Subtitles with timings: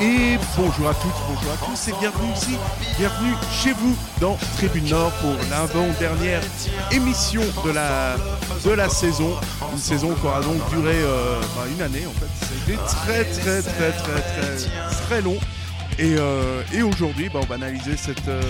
[0.00, 2.56] Et bonjour à toutes, bonjour à tous et bienvenue ici,
[2.98, 6.40] bienvenue chez vous dans Tribune Nord pour l'avant-dernière
[6.90, 9.32] émission de la, saison.
[9.72, 12.46] Une saison qui aura donc duré euh, bah, une année en fait.
[12.46, 15.36] Ça a été très très très très très très long.
[15.98, 18.40] Et, euh, aujourd'hui, bah, on va analyser cette, euh,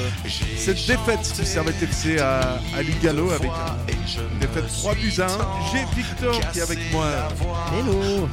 [0.57, 3.77] cette défaite du Servette FC à, à avec un-
[4.33, 5.29] une défaite 3 buts à 1.
[5.73, 7.07] J'ai Victor qui est avec moi.
[7.77, 8.29] Hello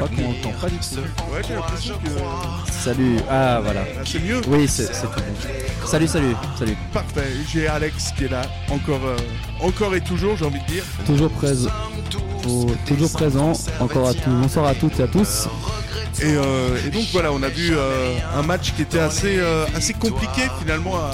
[0.00, 1.00] Qu'on entend pas du tout.
[1.32, 3.80] Ouais, j'ai l'impression que Salut Ah voilà.
[3.98, 4.40] Ah, c'est mieux.
[4.48, 5.86] Oui, c'est tout bon.
[5.86, 6.76] Salut, salut, salut.
[6.92, 9.16] Parfait, j'ai Alex qui est là, encore, euh,
[9.60, 10.84] encore et toujours, j'ai envie de dire.
[11.06, 11.70] Toujours présent.
[12.86, 13.52] toujours présent.
[13.80, 14.30] Encore à tous.
[14.30, 15.48] Bonsoir à toutes et à tous.
[16.20, 19.66] Et, euh, et donc voilà, on a vu euh, un match qui était assez, euh,
[19.74, 21.10] assez compliqué finalement à,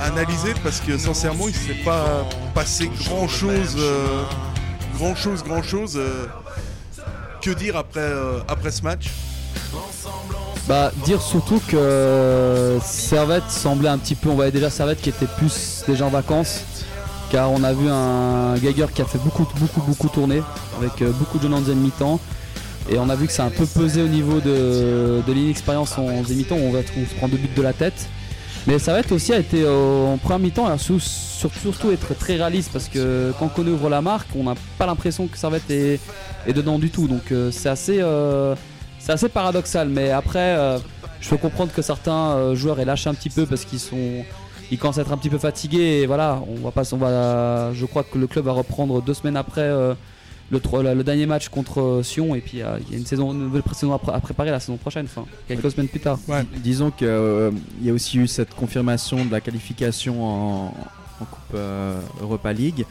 [0.00, 3.76] à analyser parce que sincèrement, il ne s'est pas passé grand chose,
[4.98, 5.98] grand chose, grand chose.
[7.44, 9.10] Que dire après, euh, après ce match
[10.66, 14.30] Bah, dire surtout que euh, Servette semblait un petit peu.
[14.30, 16.62] On voyait déjà Servette qui était plus déjà en vacances.
[17.30, 20.42] Car on a vu un Geiger qui a fait beaucoup, beaucoup, beaucoup tourner.
[20.78, 22.18] Avec euh, beaucoup de jeunes en deuxième mi-temps.
[22.88, 25.98] Et on a vu que ça a un peu pesé au niveau de, de l'inexpérience
[25.98, 26.56] en deuxième mi-temps.
[26.56, 28.08] où On, va, on se prend deux buts de la tête.
[28.66, 32.36] Mais Servette aussi a été euh, en premier mi-temps, a su- sur- surtout être très
[32.36, 36.00] réaliste parce que quand on ouvre la marque, on n'a pas l'impression que Servette est,
[36.48, 37.06] dedans du tout.
[37.06, 38.54] Donc euh, c'est assez, euh,
[38.98, 39.88] c'est paradoxal.
[39.90, 40.56] Mais après,
[41.20, 44.24] je peux comprendre que certains joueurs aient lâché un petit peu parce qu'ils sont,
[44.70, 46.06] ils commencent à être un petit peu fatigués.
[46.06, 49.36] Voilà, on va pas, on va, je crois que le club va reprendre deux semaines
[49.36, 49.68] après.
[50.50, 52.98] Le, tro- le, le dernier match contre euh, Sion et puis euh, il y a
[52.98, 55.88] une saison une nouvelle saison à, pr- à préparer la saison prochaine enfin quelques semaines
[55.88, 56.18] plus tard
[56.62, 57.08] Disons qu'il
[57.82, 60.64] y a aussi eu cette confirmation de la qualification en,
[61.20, 62.84] en Coupe euh, Europa League.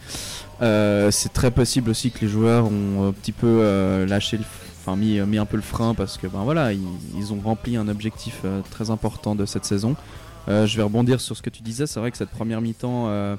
[0.61, 4.43] Euh, c'est très possible aussi que les joueurs ont un petit peu euh, lâché le,
[4.79, 6.79] enfin mis, mis un peu le frein parce que ben voilà, ils,
[7.17, 9.95] ils ont rempli un objectif euh, très important de cette saison.
[10.47, 11.87] Euh, je vais rebondir sur ce que tu disais.
[11.87, 13.35] C'est vrai que cette première mi-temps, euh,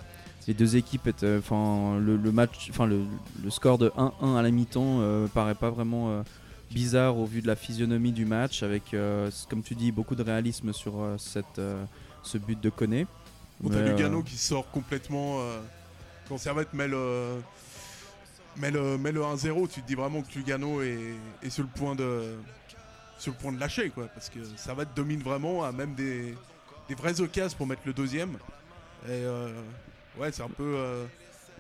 [0.47, 3.01] les deux équipes étaient, enfin le, le match, enfin le,
[3.43, 6.23] le score de 1-1 à la mi-temps euh, paraît pas vraiment euh,
[6.71, 10.23] bizarre au vu de la physionomie du match avec, euh, comme tu dis, beaucoup de
[10.23, 11.85] réalisme sur euh, cette, euh,
[12.23, 13.07] ce but de Koné.
[13.63, 15.39] On a Mais, Lugano euh, qui sort complètement.
[15.39, 15.61] Euh,
[16.29, 17.37] quand Servette met le,
[18.57, 21.69] met le, met le 1-0, tu te dis vraiment que Lugano est, est sur, le
[21.69, 22.35] point de,
[23.19, 23.91] sur le point de lâcher.
[23.91, 26.35] Quoi, parce que Servette domine vraiment, a même des,
[26.89, 28.33] des vraies occasions pour mettre le deuxième.
[29.07, 29.53] Et euh,
[30.19, 31.05] ouais, c'est un, peu, euh,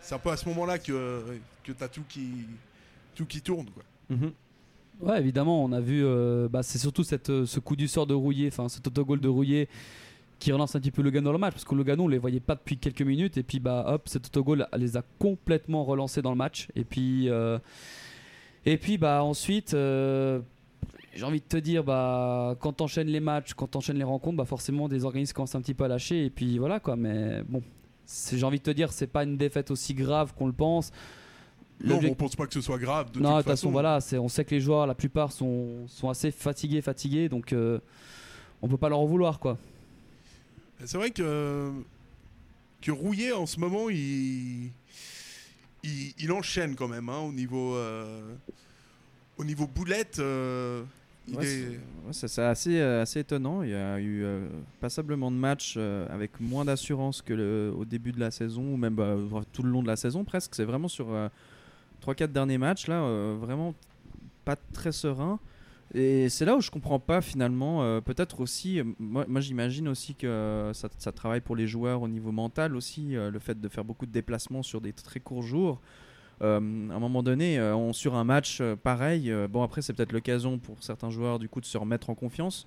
[0.00, 2.47] c'est un peu à ce moment-là que, que tu as tout qui,
[3.15, 3.66] tout qui tourne.
[3.70, 3.82] Quoi.
[4.10, 4.32] mhm.
[5.00, 6.04] Ouais, évidemment, on a vu.
[6.04, 9.20] euh, bah, c'est surtout cette, euh, ce coup du sort de Rouillé, enfin cet autogol
[9.20, 9.69] de Rouillé
[10.38, 12.41] qui relance un petit peu Lugano dans le match parce que Lugano on les voyait
[12.41, 16.31] pas depuis quelques minutes et puis bah hop cet autogol les a complètement relancés dans
[16.31, 17.59] le match et puis euh,
[18.66, 20.41] et puis bah ensuite euh,
[21.14, 24.44] j'ai envie de te dire bah quand t'enchaînes les matchs quand t'enchaînes les rencontres bah
[24.44, 27.62] forcément des organismes commencent un petit peu à lâcher et puis voilà quoi mais bon
[28.06, 30.91] j'ai envie de te dire c'est pas une défaite aussi grave qu'on le pense
[31.82, 33.10] Non, mais on pense pas que ce soit grave.
[33.12, 35.32] De non, toute toute façon, façon, voilà, c'est- on sait que les joueurs, la plupart,
[35.32, 37.78] sont, sont assez fatigués, fatigués, donc euh,
[38.62, 39.59] on peut pas leur en vouloir, quoi.
[40.84, 41.72] C'est vrai que,
[42.82, 44.70] que Rouillet, en ce moment, il,
[45.82, 48.34] il, il enchaîne quand même hein, au, niveau, euh,
[49.38, 50.19] au niveau boulette.
[50.19, 50.82] euh,
[51.33, 51.81] Ouais, est-
[52.12, 53.62] c'est- ouais, assez, euh, assez étonnant.
[53.62, 54.49] Il y a eu euh,
[54.81, 58.77] passablement de matchs euh, avec moins d'assurance que le, au début de la saison, ou
[58.77, 59.17] même bah,
[59.53, 60.55] tout le long de la saison presque.
[60.55, 61.07] C'est vraiment sur
[62.01, 63.75] 3-4 derniers matchs, là, euh, vraiment
[64.44, 65.38] pas très serein.
[65.94, 67.82] Et c'est là où je comprends pas finalement.
[67.82, 71.67] euh, Peut-être aussi, euh, moi, moi j'imagine aussi que euh, ça, ça travaille pour les
[71.67, 74.93] joueurs au niveau mental aussi, euh, le fait de faire beaucoup de déplacements sur des
[74.93, 75.81] très courts jours.
[76.42, 76.56] Euh,
[76.90, 80.12] à un moment donné, euh, on, sur un match euh, pareil, bon après c'est peut-être
[80.12, 82.66] l'occasion pour certains joueurs du coup de se remettre en confiance.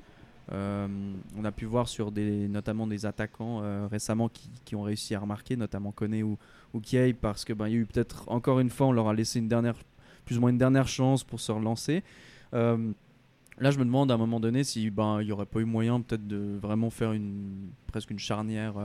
[0.49, 4.29] On a pu voir sur des, notamment des attaquants récemment
[4.63, 6.37] qui, ont réussi à remarquer, notamment Koné ou,
[6.73, 9.09] ou Kiei, parce que ben il y a eu peut-être encore une fois, on leur
[9.09, 9.75] a laissé une dernière,
[10.23, 12.01] plus ou moins une dernière chance pour se relancer.
[12.53, 15.99] Là, je me demande à un moment donné si ben il aurait pas eu moyen
[15.99, 18.75] peut-être de vraiment faire une presque une charnière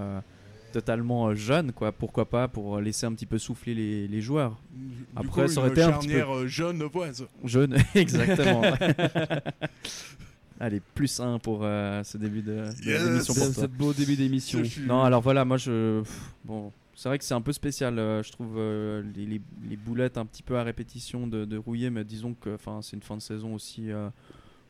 [0.73, 1.93] totalement euh, jeune, quoi.
[1.93, 4.59] Pourquoi pas pour laisser un petit peu souffler les, les joueurs.
[4.73, 7.25] du Après, coup, ça aurait une été un petit peu euh, jeune voise.
[7.45, 8.63] Jeune, exactement.
[10.61, 13.27] Allez, plus 1 pour euh, ce début de, Yes.
[13.27, 13.67] pour toi.
[13.67, 14.63] beau début d'émission.
[14.87, 16.03] Non, alors voilà, moi je.
[16.45, 19.77] Bon, c'est vrai que c'est un peu spécial, euh, je trouve, euh, les, les- les
[19.77, 23.03] boulettes un petit peu à répétition de, de rouiller, mais disons que enfin, c'est une
[23.03, 23.91] fin de saison aussi.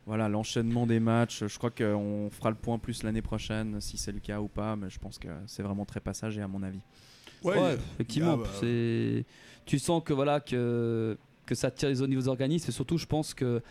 [0.05, 1.43] Voilà, l'enchaînement des matchs.
[1.45, 4.75] Je crois qu'on fera le point plus l'année prochaine, si c'est le cas ou pas,
[4.75, 6.81] mais je pense que c'est vraiment très passager à mon avis.
[7.43, 8.37] Ouais, effectivement.
[8.37, 9.25] bah, c'est...
[9.65, 12.97] Tu sens que voilà que, que ça tire les au niveau des organismes et surtout,
[12.97, 13.61] je pense que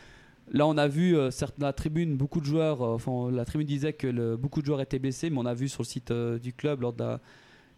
[0.50, 2.82] là, on a vu euh, la tribune beaucoup de joueurs.
[2.82, 5.54] euh, Enfin, la tribune disait que le- beaucoup de joueurs étaient blessés, mais on a
[5.54, 7.20] vu sur le site euh, du club lors de la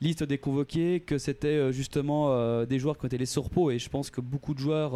[0.00, 3.79] liste des convoqués que c'était euh, justement euh, des joueurs qui été les surpots et
[3.79, 4.95] je pense que beaucoup de joueurs.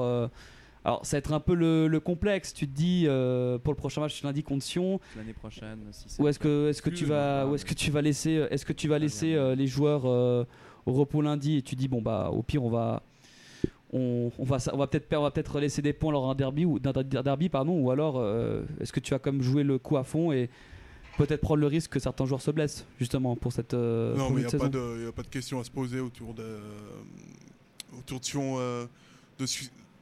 [0.85, 2.55] Euh, alors, ça va être un peu le, le complexe.
[2.55, 6.23] Tu te dis euh, pour le prochain match lundi contre Sion, L'année prochaine, si c'est.
[6.23, 8.73] où est-ce que est-ce que tu vas où est-ce que tu vas laisser est-ce que
[8.73, 10.45] tu vas laisser euh, les joueurs euh,
[10.87, 13.03] au repos lundi et tu dis bon bah au pire on va
[13.93, 16.35] on, on va on va peut-être perdre- on va peut-être laisser des points lors d'un
[16.35, 19.79] derby ou d'un derby pardon ou alors euh, est-ce que tu vas comme jouer le
[19.79, 20.49] coup à fond et
[21.17, 24.37] peut-être prendre le risque que certains joueurs se blessent justement pour cette euh, Non, pour
[24.37, 26.33] mais il n'y a, pas de- y a pas de question à se poser autour
[26.35, 26.59] de,
[27.99, 28.85] autour de Sion, euh,
[29.39, 29.47] de,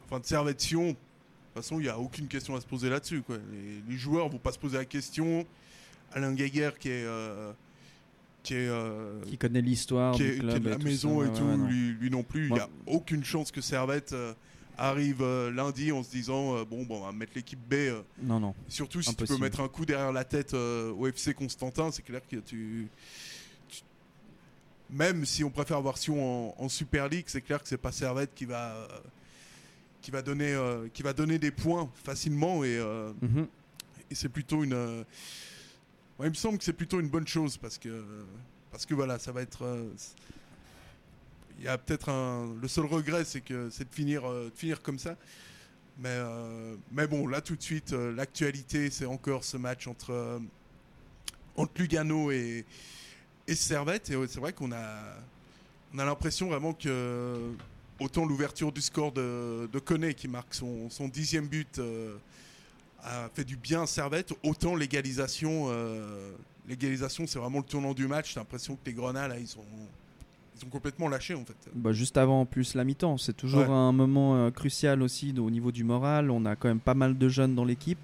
[0.06, 0.88] enfin, de Servette Sion.
[0.88, 3.22] De toute façon, il n'y a aucune question à se poser là-dessus.
[3.22, 3.36] quoi.
[3.52, 5.46] Les, les joueurs vont pas se poser la question.
[6.12, 7.52] Alain Guéguer, qui est, euh,
[8.42, 11.20] qui est, euh, Qui connaît l'histoire qui du est, qui est club de la maison
[11.20, 11.66] ça, et tout, ouais, non.
[11.66, 12.48] lui, lui non plus.
[12.48, 14.34] Il n'y a aucune chance que Servette euh,
[14.78, 17.74] arrive euh, lundi en se disant bon, bon, on va mettre l'équipe B.
[18.22, 18.54] Non, non.
[18.68, 22.20] Surtout si tu peux mettre un coup derrière la tête au FC Constantin, c'est clair
[22.20, 22.88] que tu,
[23.68, 23.82] tu-
[24.90, 27.92] Même si on préfère voir Sion en, en Super League, c'est clair que c'est pas
[27.92, 28.86] Servette qui va,
[30.06, 33.48] qui, va donner, euh, qui va donner des points facilement et, euh, Mhm.
[34.08, 34.72] et c'est plutôt une.
[34.72, 35.02] euh,
[36.20, 38.04] ouais, il me semble que c'est plutôt une bonne chose parce que,
[38.70, 39.64] parce que voilà, ça va être.
[41.58, 42.54] il y a peut-être un.
[42.62, 45.16] Le seul regret, c'est que c'est de finir, de finir comme ça.
[45.98, 46.16] Mais,
[46.92, 50.40] mais bon, là tout de suite, l'actualité, c'est encore ce match entre,
[51.56, 52.64] entre Lugano et,
[53.48, 54.08] et Servette.
[54.10, 54.86] Et c'est vrai qu'on a,
[55.94, 57.50] on a l'impression vraiment que
[58.00, 62.16] autant l'ouverture du score de, de Koné qui marque son, son dixième but euh,
[63.02, 66.32] a fait du bien à Servette, autant l'égalisation, euh,
[66.68, 68.34] l'égalisation c'est vraiment le tournant du match.
[68.34, 69.60] J'ai l'impression que les Grenats là, ils sont,
[70.54, 71.56] ils sont complètement lâchés en fait.
[71.74, 73.66] Bah, juste avant en plus la mi-temps, c'est toujours Ouais.
[73.70, 76.30] un moment euh, crucial aussi au niveau du moral.
[76.30, 77.98] On a quand même pas mal de jeunes dans l'équipe.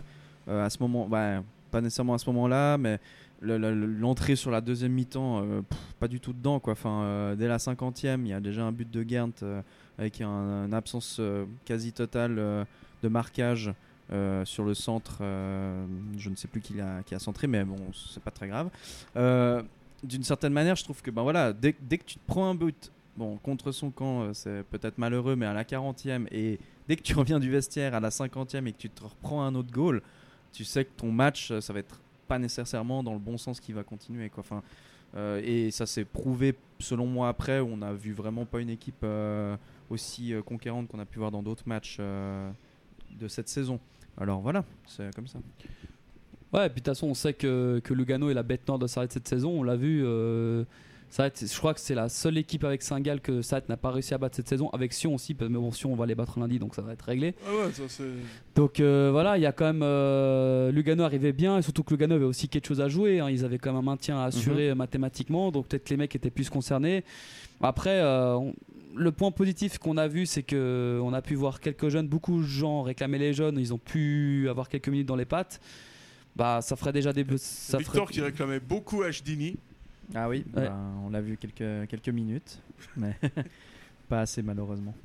[0.48, 2.98] À ce moment, bah, pas nécessairement à ce moment-là, mais
[3.40, 5.62] le- le- le- l'entrée sur la deuxième mi-temps, euh,
[6.00, 6.58] pas du tout dedans.
[6.58, 6.72] Quoi.
[6.72, 9.06] Enfin, euh, dès la cinquantième, il y a déjà un but de
[9.42, 9.62] euh,
[10.02, 12.64] avec un- une absence euh, quasi totale euh,
[13.02, 13.72] de marquage.
[14.12, 15.18] euh, sur le centre,
[16.18, 18.68] je ne sais plus qui a, qui a centré, mais bon, c'est pas très grave.
[20.04, 22.90] D'une certaine manière, je trouve que ben voilà, dès, que tu te prends un but
[23.16, 26.58] Bon, contre son camp, c'est peut-être malheureux, mais à la 40e, et
[26.88, 29.54] dès que tu reviens du vestiaire à la 50e et que tu te reprends un
[29.54, 30.00] autre goal,
[30.52, 33.72] tu sais que ton match, ça va être pas nécessairement dans le bon sens qui
[33.72, 34.28] va continuer.
[34.30, 34.40] Quoi.
[34.46, 34.62] Enfin,
[35.42, 39.04] et ça s'est prouvé, selon moi, après, où on a vu vraiment pas une équipe
[39.90, 42.50] aussi euh, conquérante qu'on a pu voir dans d'autres matchs euh,
[43.20, 43.78] de cette saison.
[44.20, 45.38] Alors voilà, c'est comme ça.
[46.52, 48.78] Ouais, et puis de toute façon, on sait que, que Lugano est la bête noire
[48.78, 49.50] de Sarrette cette saison.
[49.60, 50.02] On l'a vu.
[50.04, 50.64] Euh,
[51.08, 54.12] Sarrette, je crois que c'est la seule équipe avec Saint-Gall que Sarrette n'a pas réussi
[54.14, 54.68] à battre cette saison.
[54.70, 57.02] Avec Sion aussi, mais bon, Sion, on va les battre lundi, donc ça va être
[57.02, 57.34] réglé.
[57.46, 58.04] Ah ouais, ça c'est.
[58.54, 59.82] Donc euh, voilà, il y a quand même.
[59.82, 63.20] euh, Lugano arrivait bien, et surtout que Lugano avait aussi quelque chose à jouer.
[63.20, 63.30] hein.
[63.30, 66.14] Ils avaient quand même un maintien à assurer euh, mathématiquement, donc peut-être que les mecs
[66.14, 67.02] étaient plus concernés.
[67.62, 68.54] Après, euh, on-
[68.94, 72.40] le point positif qu'on a vu, c'est que on a pu voir quelques jeunes, beaucoup
[72.40, 75.60] de gens réclamer les jeunes, ils ont pu avoir quelques minutes dans les pattes.
[76.36, 77.24] Bah, ça ferait déjà des.
[77.38, 79.56] Ça Victor ferait- qui réclamait beaucoup Hdini.
[80.14, 80.64] Ah oui, Ouais.
[80.66, 82.60] bah, on l'a vu quelques, quelques minutes,
[82.96, 83.16] mais
[84.08, 84.94] pas assez malheureusement.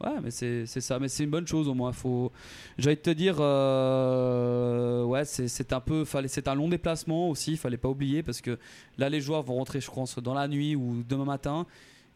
[0.00, 1.90] Ouais, mais c'est c'est ça, mais c'est une bonne chose au moins.
[1.90, 2.30] Faut,
[2.78, 7.56] j'allais te dire, euh, ouais, c'est c'est un peu, fallait, c'est un long déplacement aussi,
[7.56, 8.58] fallait pas oublier parce que
[8.96, 11.66] là les joueurs vont rentrer, je pense, dans la nuit ou demain matin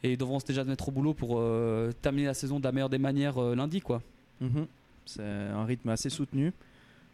[0.02, 2.64] et ils devront se déjà se mettre au boulot pour euh, terminer la saison de
[2.64, 4.02] la meilleure des manières euh, lundi, quoi.
[4.40, 4.66] Mhm.
[5.06, 6.52] C'est un rythme assez soutenu.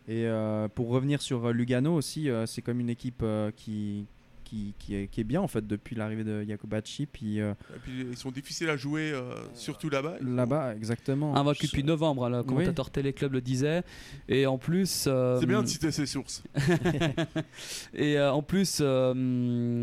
[0.08, 4.06] Et euh, pour revenir sur Lugano aussi, euh, c'est comme une équipe euh, qui,
[4.44, 7.04] qui, qui, est, qui est bien en fait depuis l'arrivée de Jacobacci.
[7.04, 10.16] Puis euh, Et puis ils sont difficiles à jouer, euh, surtout là-bas.
[10.22, 11.36] Là-bas, exactement.
[11.36, 13.82] Invaincu depuis novembre, le commentateur Téléclub le disait,
[14.30, 15.04] et en plus.
[15.06, 16.42] euh, C'est bien de citer ses sources.
[17.94, 19.82] Et euh, en plus, euh,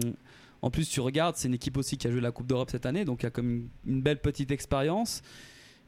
[0.65, 2.87] en plus, tu regardes, c'est une équipe aussi qui a joué la Coupe d'Europe cette
[2.87, 5.21] année, donc il y a comme une, une belle petite expérience.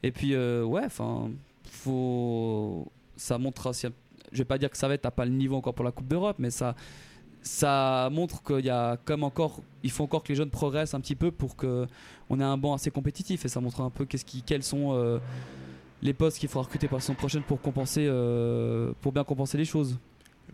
[0.04, 1.32] Et puis, euh, ouais, enfin,
[1.68, 3.72] faut, ça montre.
[3.72, 5.90] Je vais pas dire que ça va être, t'as pas le niveau encore pour la
[5.90, 6.76] Coupe d'Europe, mais ça,
[7.42, 11.00] ça montre qu'il y a comme encore, il faut encore que les jeunes progressent un
[11.00, 11.88] petit peu pour que
[12.30, 13.44] on ait un banc assez compétitif.
[13.44, 15.18] Et ça montre un peu quels sont euh,
[16.02, 19.58] les postes qu'il faudra recruter pour la saison prochaine pour compenser, euh, pour bien compenser
[19.58, 19.98] les choses.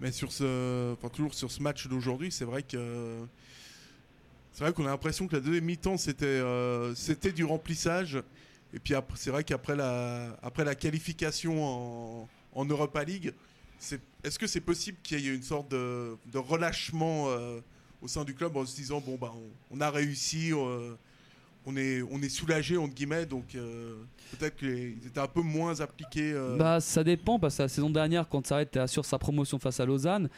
[0.01, 3.27] Mais sur ce, toujours sur ce match d'aujourd'hui, c'est vrai que
[4.55, 6.95] c'est vrai qu'on a l'impression que la deuxième mi-temps c'était euh,
[7.35, 8.23] du remplissage.
[8.73, 13.35] Et puis c'est vrai qu'après la après la qualification en, en Europa League,
[14.23, 17.61] est-ce que c'est possible qu'il y ait une sorte de, relâchement euh,
[18.01, 19.33] au sein du club en se disant bon bah
[19.73, 20.95] on, a réussi, euh,
[21.67, 23.57] on est on est soulagé entre guillemets donc
[24.39, 26.33] peut-être qu'ils étaient un peu moins appliqués.
[26.57, 29.85] Bah, ça dépend parce que la saison dernière, quand Servette assure sa promotion face à
[29.85, 30.29] Lausanne,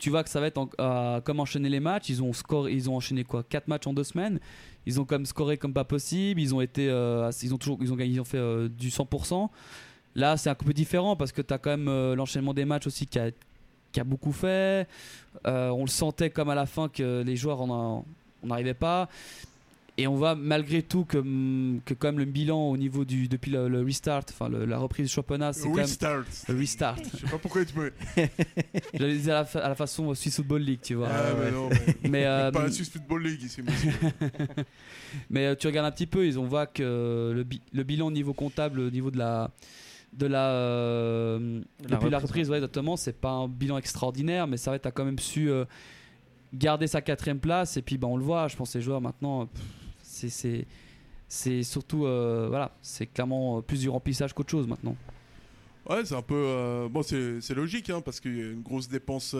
[0.00, 2.08] tu vois que ça va être en- à- comme enchaîner les matchs.
[2.08, 4.40] Ils ont score, ils ont enchaîné quoi, 4 matchs en 2 semaines.
[4.86, 6.40] Ils ont comme scoré comme pas possible.
[6.40, 8.90] Ils ont été, euh, ils ont toujours, ils ont gagné, ils ont fait euh, du
[8.90, 9.50] 100%.
[10.16, 12.86] Là, c'est un peu différent parce que tu as quand même euh, l'enchaînement des matchs
[12.88, 13.30] aussi qui a,
[13.92, 14.88] qui a beaucoup fait.
[15.46, 18.04] Euh, on le sentait comme à la fin que les joueurs en
[18.42, 19.08] on n'arrivait pas.
[20.00, 23.28] Et on voit malgré tout que, hum, que quand même le bilan au niveau du
[23.28, 26.24] depuis le, le restart, enfin la reprise du championnat, c'est quand même restart.
[26.48, 26.96] le restart.
[27.12, 27.92] Je sais pas pourquoi tu me.
[28.94, 31.08] J'allais dire à la, à la façon Swiss Football League, tu vois.
[31.10, 33.60] Ah, mais non, mais- Mais, euh, pas la Swiss Football League ici,
[35.30, 38.06] mais euh, tu regardes un petit peu, ils on voit que le, bi- le bilan
[38.06, 39.50] au niveau comptable, au niveau de la
[40.12, 44.56] de la, euh, depuis la reprise, reprise, ouais, exactement, c'est pas un bilan extraordinaire, mais
[44.56, 45.64] ça va, t'as quand même su euh,
[46.52, 47.76] garder sa quatrième place.
[47.76, 49.62] Et puis, bah, on le voit, je pense que les joueurs maintenant, pff,
[50.28, 54.96] c'est surtout euh, voilà, c'est clairement euh, plus du remplissage qu'autre chose maintenant.
[55.88, 56.34] Ouais, c'est un peu.
[56.34, 59.34] euh, bon, c'est logique, hein, parce qu'il y a une grosse dépense,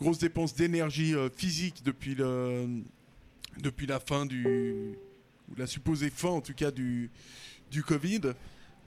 [0.00, 2.66] grosse dépense d'énergie physique depuis le,
[3.60, 4.94] depuis la fin du,
[5.56, 7.10] la supposée fin, en tout cas du,
[7.70, 8.20] du Covid.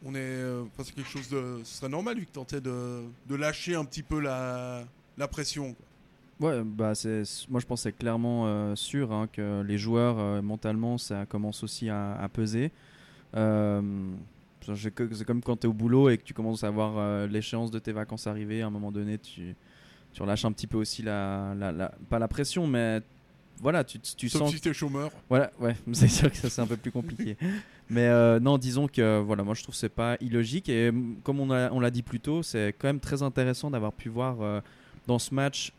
[0.04, 3.36] On est, enfin, c'est quelque chose de, ce serait normal lui que tentait de, de
[3.36, 4.86] lâcher un petit peu la,
[5.18, 5.76] la pression.
[6.40, 10.18] Ouais, bah c'est, moi je pense que c'est clairement euh, sûr hein, que les joueurs
[10.20, 12.72] euh, mentalement ça commence aussi à, à peser.
[13.36, 13.82] Euh,
[14.76, 17.80] c'est comme quand tu es au boulot et que tu commences à voir l'échéance de
[17.80, 19.56] tes vacances arriver, à un moment donné tu,
[20.14, 23.02] tu relâches un petit peu aussi la, la- la- pas la pression, mais
[23.62, 25.12] voilà, tu, tu Sauf sens si t'es chômeur.
[25.28, 27.36] voilà, ouais, c'est sûr que ça c'est un peu plus compliqué.
[27.92, 31.18] Mais euh, non, disons que voilà, moi je trouve que c'est pas illogique et mm,
[31.24, 34.10] comme on a- on l'a dit plus tôt, c'est quand même très intéressant d'avoir pu
[34.10, 34.62] voir euh,
[35.08, 35.74] dans ce match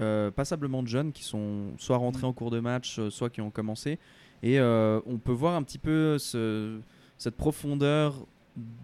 [0.00, 3.40] euh, passablement de jeunes qui sont soit rentrés en cours de match, euh, soit qui
[3.40, 3.98] ont commencé.
[4.42, 6.78] Et euh, on peut voir un petit peu ce-
[7.18, 8.26] cette profondeur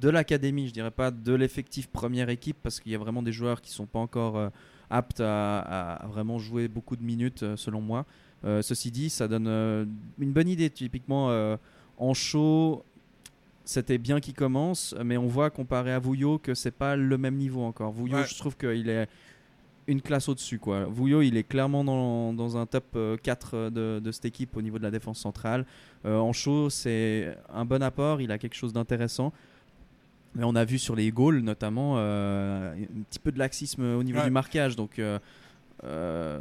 [0.01, 3.33] de l'académie, je dirais pas de l'effectif première équipe, parce qu'il y a vraiment des
[3.33, 4.49] joueurs qui sont pas encore euh,
[4.91, 8.05] aptes à, à vraiment jouer beaucoup de minutes, selon moi.
[8.61, 9.47] Ceci dit, ça donne
[10.19, 10.69] une bonne idée.
[10.69, 11.57] Typiquement,
[11.97, 12.85] en show,
[13.65, 17.37] c'était bien qu'il commence, mais on voit comparé à Vouillot que c'est pas le même
[17.37, 17.93] niveau encore.
[17.93, 18.27] Vouillot, Ouais.
[18.27, 19.07] je trouve qu'il est
[19.87, 20.59] une classe au-dessus.
[20.59, 20.85] quoi.
[20.85, 24.63] Vouillot, il est clairement dans, dans un top euh, 4 de, de cette équipe au
[24.63, 25.67] niveau de la défense centrale.
[26.05, 29.33] Euh, en show, c'est un bon apport, il a quelque chose d'intéressant.
[30.35, 34.03] Mais on a vu sur les goals, notamment, euh, un petit peu de laxisme au
[34.03, 34.25] niveau Ouais.
[34.25, 34.77] du marquage.
[34.77, 35.19] Donc, euh,
[35.85, 36.41] euh,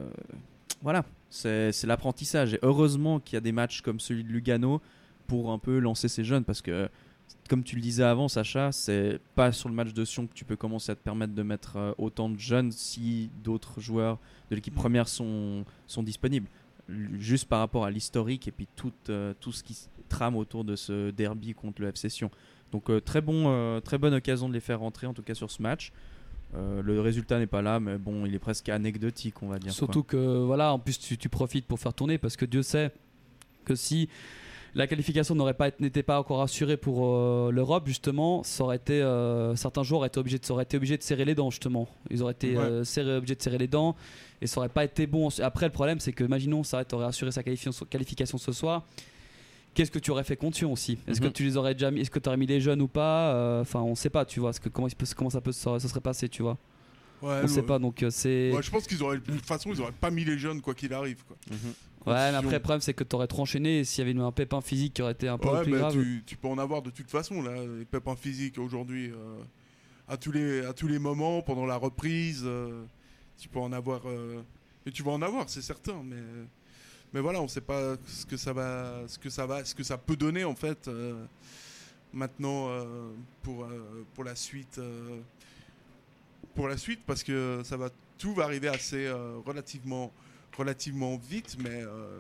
[0.82, 2.54] voilà, c'est c'est l'apprentissage.
[2.54, 4.82] Et heureusement qu'il y a des matchs comme celui de Lugano
[5.28, 6.44] pour un peu lancer ces jeunes.
[6.46, 6.88] Parce que,
[7.50, 10.46] comme tu le disais avant, Sacha, c'est pas sur le match de Sion que tu
[10.46, 14.20] peux commencer à te permettre de mettre euh, autant de jeunes si d'autres joueurs
[14.50, 16.48] de l'équipe première sont, sont disponibles.
[17.18, 20.76] Juste par rapport à l'historique et puis tout, euh, tout ce qui trame autour de
[20.76, 22.30] ce derby contre le FC Sion.
[22.72, 25.34] Donc euh, très, bon, euh, très bonne occasion de les faire rentrer, en tout cas
[25.34, 25.92] sur ce match.
[26.54, 29.72] Euh, le résultat n'est pas là, mais bon, il est presque anecdotique, on va dire.
[29.72, 32.92] Surtout que voilà, en plus tu, tu profites pour faire tourner parce que Dieu sait
[33.64, 34.10] que si
[34.76, 38.78] la qualification n'aurait pas été- n'était pas encore assurée pour euh, l'Europe justement, ça aurait
[38.78, 41.50] été euh, certains joueurs auraient été obligés de, auraient été obligés de serrer les dents
[41.50, 41.88] justement.
[42.10, 42.64] Ils auraient été Ouais.
[42.64, 43.96] euh, serrés- obligés de serrer les dents
[44.42, 45.30] et ça aurait pas été bon.
[45.42, 48.84] Après le problème c'est que imaginons ça aurait assuré sa qualification, qualification ce soir.
[49.74, 50.98] Qu'est-ce que tu aurais fait contre Sion aussi?
[51.08, 51.32] Est-ce que Mhm.
[51.34, 53.34] tu les aurais déjà mis Est-ce que tu aurais mis les jeunes ou pas?
[53.34, 54.52] Euh, Enfin, on sait pas, tu vois.
[54.52, 56.58] ce que, comment, il peut- comment ça peut se ça serait passé, tu vois
[57.22, 57.66] Ouais, On sait ouais.
[57.68, 58.52] pas, donc euh, c'est.
[58.52, 60.74] Ouais, je pense qu'ils auraient, de toute façon, ils auraient pas mis les jeunes quoi
[60.74, 61.24] qu'il arrive.
[61.26, 61.38] Quoi.
[61.52, 61.74] Mhm.
[62.06, 64.22] Ouais, mais après, le problème, c'est que t'aurais trop enchaîné et s'il y avait eu
[64.22, 65.94] un pépin physique qui aurait été un peu Ouais, plus mais grave.
[65.94, 69.44] tu, tu peux en avoir de toute façon là, les pépins physiques aujourd'hui euh,
[70.08, 72.84] à tous les à tous les moments pendant la reprise, euh,
[73.38, 74.42] tu peux en avoir euh,
[74.86, 76.16] et tu vas en avoir, c'est certain, mais
[77.14, 79.84] mais voilà, on sait pas ce que ça va ce que ça va ce que
[79.84, 81.24] ça peut donner en fait euh,
[82.14, 83.12] maintenant euh,
[83.44, 85.20] pour euh, pour la suite euh,
[86.56, 90.12] pour la suite parce que ça va tout va arriver assez euh, relativement
[90.58, 92.20] relativement vite, mais euh,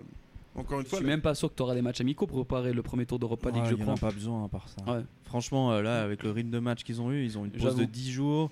[0.55, 2.73] encore une Je fois, suis même pas sûr que t'auras des matchs amicaux pour préparer
[2.73, 4.91] le premier tour d'Europa League, Ouais, je en a pas besoin à part ça.
[4.91, 5.01] Ouais.
[5.25, 7.75] Franchement, euh, là, avec le rythme de match qu'ils ont eu, ils ont une pause
[7.75, 8.51] de 10 jours.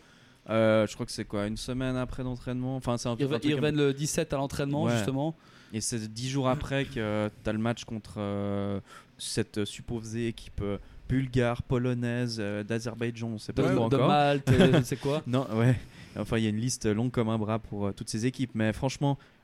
[0.50, 3.40] Euh, je crois que c'est quoi Une semaine après d'entraînement Enfin, c'est un Ils, un
[3.44, 4.96] ils reviennent le 17 à l'entraînement, Ouais.
[4.96, 5.36] justement.
[5.74, 8.80] Et c'est 10 jours après que tu as le match contre euh,
[9.20, 14.08] cette supposée équipe euh, bulgare, polonaise, euh, d'Azerbaïdjan, on sait De, pas de encore.
[14.08, 15.22] Malte, je ne sais quoi?
[15.28, 15.76] Non, ouais.
[16.18, 18.52] Enfin, il y a une liste longue comme un bras pour euh, toutes ces équipes.
[18.56, 19.39] Mais franchement, je-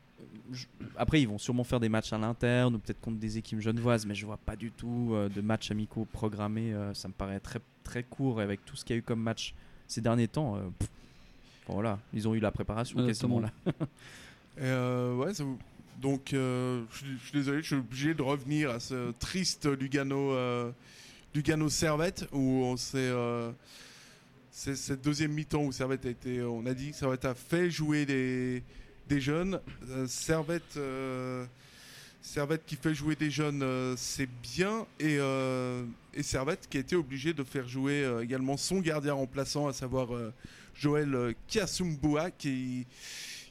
[0.97, 4.05] après, ils vont sûrement faire des matchs à l'interne ou peut-être contre des équipes genevoises.
[4.05, 6.73] Mais je vois pas du tout euh, de matchs amicaux programmés.
[6.73, 9.21] euh, ça me paraît très, très court avec tout ce qu'il y a eu comme
[9.21, 9.53] match
[9.87, 10.55] ces derniers temps.
[10.55, 10.89] euh, pff.
[11.67, 13.51] Bon, voilà, ils ont eu la préparation quasiment là.
[14.57, 15.57] Et, euh, ouais, ça vous-
[16.01, 20.71] Donc, euh, je suis- désolé, je suis obligé de revenir à ce triste Lugano, euh,
[21.33, 22.97] Lugano Servette où on s'est.
[22.99, 23.51] euh,
[24.51, 26.41] c'est cette deuxième mi-temps où Servette a été.
[26.43, 28.63] On a dit que Servette a fait jouer des,
[29.07, 29.59] des jeunes.
[29.89, 30.77] Euh, Servette.
[30.77, 31.45] euh,
[32.21, 34.87] Servette qui fait jouer des jeunes, euh, c'est bien.
[34.99, 35.19] Et,
[36.13, 40.07] et Servette qui a été obligé de faire jouer également son gardien remplaçant, à savoir
[40.73, 42.87] Joël Kiasumbua, qui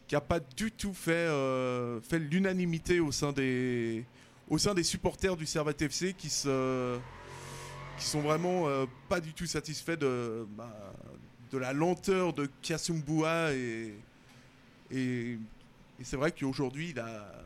[0.06, 1.28] qui a pas du tout fait,
[2.02, 4.04] fait l'unanimité au sein des
[4.50, 6.98] au sein des supporters du Servette FC qui se
[7.96, 8.66] qui sont vraiment
[9.08, 10.94] pas du tout satisfaits de bah,
[11.52, 13.94] de la lenteur de Kiasumbua et
[14.94, 15.38] et,
[16.02, 17.44] c'est vrai qu'aujourd'hui il a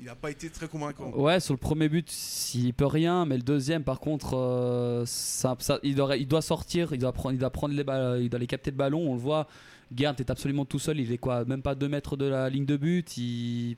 [0.00, 1.10] il n'a pas été très convaincant.
[1.10, 2.08] Ouais, sur le premier but,
[2.54, 7.10] il peut rien, mais le deuxième, par contre, euh, ça, il, doit, sortir, il doit
[7.10, 9.10] prendre, il doit prendre les balles, il doit aller capter le ballon.
[9.10, 9.48] On le voit,
[9.92, 12.64] Gerd est absolument tout seul, il est quoi, même pas 2 mètres de la ligne
[12.64, 13.16] de but.
[13.16, 13.76] Il...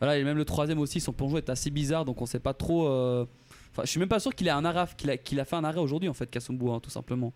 [0.00, 2.54] Voilà, et même le troisième aussi, son plongeon est assez bizarre, donc on sait pas
[2.54, 2.88] trop.
[2.88, 3.26] euh,
[3.76, 5.64] Enfin, je suis même pas sûr qu'il ait un qu'il a, qu'il a fait un
[5.64, 7.34] arrêt aujourd'hui en fait, Kassumbu, hein, tout simplement.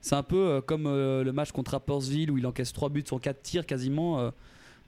[0.00, 3.04] C'est un peu euh, comme euh, le match contre Rappersville où il encaisse 3 buts
[3.06, 4.20] sur 4 tirs quasiment.
[4.20, 4.30] euh.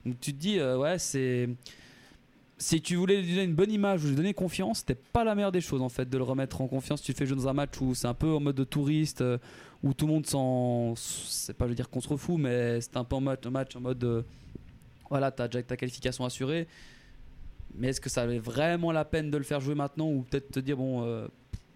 [0.05, 1.49] donc tu te dis, ouais, c'est
[2.57, 5.35] si tu voulais lui donner une bonne image ou lui donner confiance, c'était pas la
[5.35, 7.01] meilleure des choses en fait de le remettre en confiance.
[7.01, 9.23] Tu fais jouer dans un match où c'est un peu en mode de touriste,
[9.83, 10.93] où tout le monde s'en.
[10.95, 13.81] C'est pas je veux dire qu'on se mais c'est un peu en mode, match en
[13.81, 14.25] mode.
[15.09, 16.67] voilà, t'as déjà ta qualification assurée.
[17.75, 20.51] Mais est-ce que ça valait vraiment la peine de le faire jouer maintenant ou peut-être
[20.51, 21.27] te dire, bon,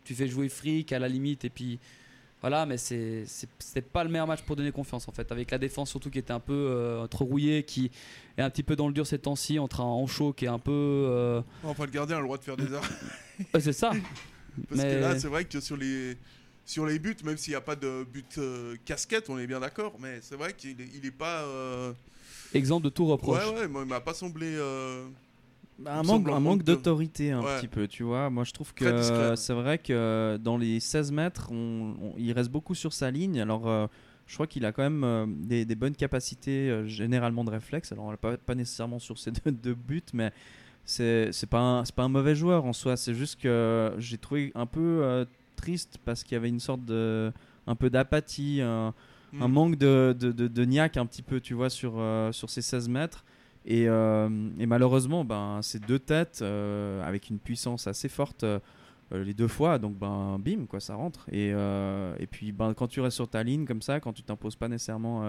[0.06, 1.80] tu fais jouer Frick à la limite et puis.
[2.42, 3.26] Voilà, mais c'est
[3.92, 5.32] pas le meilleur match pour donner confiance en fait.
[5.32, 7.90] Avec la défense surtout qui était un peu euh, trop rouillée, qui
[8.38, 10.60] est un petit peu dans le dur ces temps-ci, entre un Ancho qui est un
[10.60, 10.72] peu.
[10.72, 12.84] euh, Enfin, le gardien a le droit de faire des erreurs.
[13.54, 13.92] Ouais, c'est ça.
[14.70, 16.18] Parce Mais- que là, c'est vrai que sur les,
[16.66, 19.60] sur les buts, même s'il n'y a pas de but euh, casquette, on est bien
[19.60, 21.42] d'accord, mais c'est vrai qu'il est, il est pas.
[21.44, 21.92] euh,
[22.54, 23.38] Exemple de tout reproche.
[23.46, 24.56] Ouais, ouais, moi, il m'a pas semblé.
[25.86, 27.60] Un manque, un manque d'autorité un Ouais.
[27.60, 28.30] petit peu, tu vois.
[28.30, 32.50] Moi, je trouve que c'est vrai que dans les 16 mètres, on- on- il reste
[32.52, 33.40] beaucoup sur sa ligne.
[33.40, 33.88] Alors, euh,
[34.26, 37.92] je crois qu'il a quand même euh, des, des bonnes capacités, euh, généralement de réflexe.
[37.92, 40.32] Alors, on l'a pas, pas nécessairement sur ses deux, deux buts, mais
[40.86, 42.98] c'est pas, un- pas un mauvais joueur en soi.
[42.98, 47.32] C'est juste que j'ai trouvé un peu triste parce qu'il y avait une sorte de.
[47.68, 48.94] un peu d'apathie, un,
[49.34, 49.42] hmm.
[49.44, 52.62] un manque de, de, de, de niaque un petit peu, tu vois, sur, sur ces
[52.62, 53.26] 16 mètres.
[53.68, 58.60] Et, euh, et malheureusement, ben, ces deux têtes, euh, avec une puissance assez forte, euh,
[59.12, 61.28] les deux fois, donc ben, bim, quoi, ça rentre.
[61.32, 64.56] Et, et puis, ben, quand tu restes sur ta ligne comme ça, quand tu t'imposes
[64.56, 65.22] pas nécessairement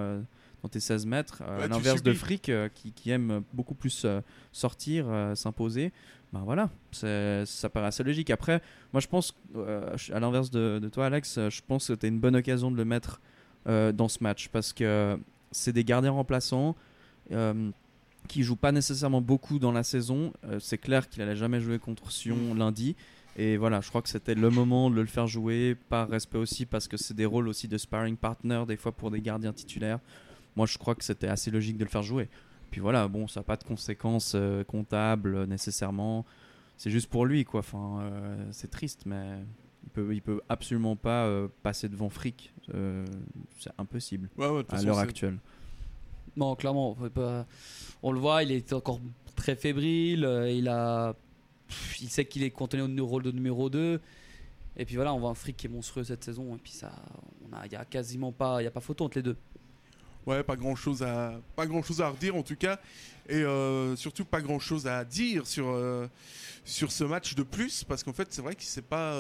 [0.63, 2.13] dans tes 16 mètres, Ouais, à l'inverse de.
[2.13, 4.07] Frick, qui, qui aime beaucoup plus
[4.53, 5.93] sortir, s'imposer,
[6.33, 8.31] ben voilà, ça paraît assez logique.
[8.31, 8.61] Après,
[8.93, 12.21] moi, je pense, euh, à l'inverse de, de toi, Alex, je pense que tu une
[12.21, 13.21] bonne occasion de le mettre
[13.67, 15.19] euh, dans ce match parce que
[15.51, 16.77] c'est des gardiens remplaçants
[17.33, 17.71] euh,
[18.27, 20.33] qui jouent pas nécessairement beaucoup dans la saison.
[20.45, 22.97] Euh, c'est clair qu'il allait jamais jouer contre Sion lundi.
[23.37, 26.67] Et voilà, je crois que c'était le moment de le faire jouer, par respect aussi,
[26.67, 30.01] parce que c'est des rôles aussi de sparring partner, des fois pour des gardiens titulaires.
[30.57, 32.29] Moi, je crois que c'était assez logique de le faire jouer.
[32.73, 36.27] Puis voilà, bon, ça n'a pas de conséquences euh, comptables euh, nécessairement.
[36.77, 37.61] C'est juste pour lui, quoi.
[37.61, 39.39] Enfin, euh, c'est triste, mais
[39.85, 41.29] il peut, il peut absolument pas
[41.63, 42.53] passer devant Frick.
[43.59, 45.39] C'est impossible Ouais, ouais, à l'heure actuelle.
[46.57, 46.97] Clairement,
[48.03, 49.01] on, le voit, il est encore
[49.37, 50.25] très fébrile.
[50.25, 51.15] euh, Il a,
[52.01, 54.01] il sait qu'il est contenu au rôle de numéro 2
[54.77, 56.55] Et puis voilà, on voit un fric qui est monstrueux cette saison.
[56.55, 56.93] Et puis ça,
[57.49, 59.37] on a, il y a quasiment pas, il y a pas photo entre les deux.
[60.27, 62.79] Ouais, pas grand chose à pas grand chose à redire en tout cas,
[63.31, 66.07] et euh, surtout pas grand chose à dire sur euh,
[66.67, 69.15] sur ce match de plus parce qu'en fait c'est vrai qu'il s'est pas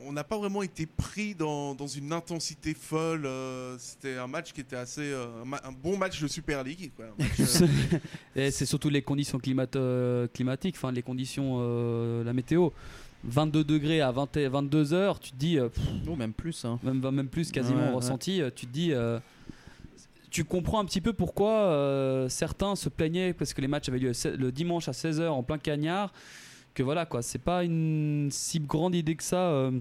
[0.00, 3.26] on n'a pas vraiment été pris dans, dans une intensité folle.
[3.26, 5.26] euh, C'était un match qui était assez euh,
[5.64, 6.90] un, bon match de Super League.
[6.96, 7.98] Quoi, un match, euh,
[8.36, 12.70] Et c'est surtout les conditions climat- euh, climatiques, enfin les conditions, euh, la météo.
[13.24, 16.64] 22 degrés à 20 et 22 heures, tu te dis, euh, pff, Non, même plus.
[16.64, 16.78] Hein.
[16.84, 19.18] même, même plus quasiment Ouais, ressenti, tu te dis, euh,
[20.30, 23.98] tu comprends un petit peu pourquoi euh, certains se plaignaient parce que les matchs avaient
[23.98, 26.12] lieu le dimanche à 16h en plein cagnard.
[26.78, 29.72] Que voilà quoi, c'est pas une si grande idée que ça euh,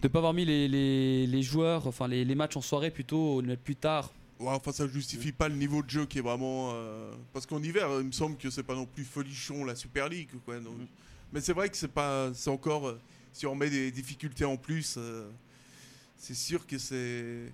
[0.00, 3.42] de pas avoir mis les, les- les joueurs, enfin les, les matchs en soirée plutôt,
[3.62, 4.10] plus tard.
[4.40, 6.70] ouais, enfin, ça justifie pas le niveau de jeu qui est vraiment.
[6.72, 10.08] euh, Parce qu'en hiver, il me semble que c'est pas non plus folichon la Super
[10.08, 10.30] League.
[10.46, 10.72] Quoi, donc-
[11.34, 12.30] Mais c'est vrai que c'est pas.
[12.32, 12.88] C'est encore.
[12.88, 12.98] euh,
[13.34, 15.28] Si on met des difficultés en plus, euh,
[16.16, 17.52] c'est sûr que c'est.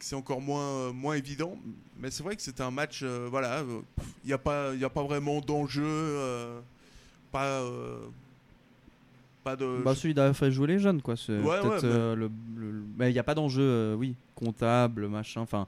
[0.00, 1.58] c'est encore moins, moins évident.
[1.98, 3.82] Mais c'est vrai que c'était un match, euh, voilà, euh,
[4.24, 6.58] il n'y a, pas- y a pas vraiment d'enjeu, euh,
[7.32, 7.98] pas, euh,
[9.44, 9.82] pas de.
[9.84, 11.16] Bah, celui d'avoir fait jouer les jeunes, quoi.
[11.16, 12.30] C'est Ouais, ouais, mais- euh, le.
[12.56, 15.40] le- Mais il n'y a pas d'enjeu, euh, oui, comptable, machin.
[15.40, 15.66] Enfin,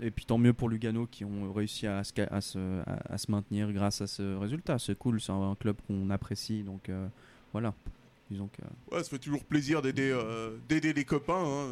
[0.00, 3.18] et puis tant mieux pour Lugano qui ont réussi à se, à se, à, à
[3.18, 4.78] se maintenir grâce à ce résultat.
[4.78, 7.08] C'est cool, c'est un, un club qu'on apprécie, donc euh,
[7.52, 7.74] voilà.
[8.30, 8.94] Disons que.
[8.94, 11.42] Ouais, ça fait toujours plaisir d'aider euh, d'aider les copains.
[11.42, 11.66] hein,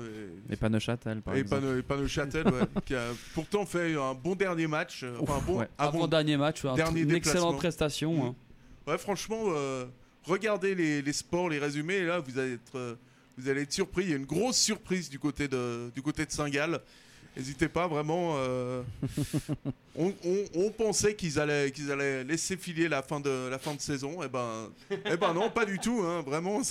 [0.49, 1.83] et- Et pas Neuchâtel, par et exemple.
[1.83, 3.03] Pano-Châtel, ouais, qui a
[3.35, 5.05] pourtant fait un bon dernier match.
[5.21, 5.69] Enfin, un bon, ouais.
[5.79, 8.29] un bon- Avant-dernier match, un dernier une excellente prestation.
[8.29, 8.35] hein.
[8.87, 9.85] Ouais, franchement, euh,
[10.25, 12.95] regardez les, les sports, les résumés, et là, vous allez être, euh,
[13.37, 14.05] vous allez être surpris.
[14.05, 16.81] Il y a une grosse surprise du côté de, du côté de Saint-Gall.
[17.37, 18.37] N'hésitez pas, vraiment.
[18.39, 18.83] euh,
[19.95, 23.75] on, on- on pensait qu'ils allaient, qu'ils allaient laisser filer la fin de, la fin
[23.75, 24.23] de saison.
[24.23, 26.01] Et ben, eh ben non, pas du tout.
[26.03, 26.63] hein, vraiment,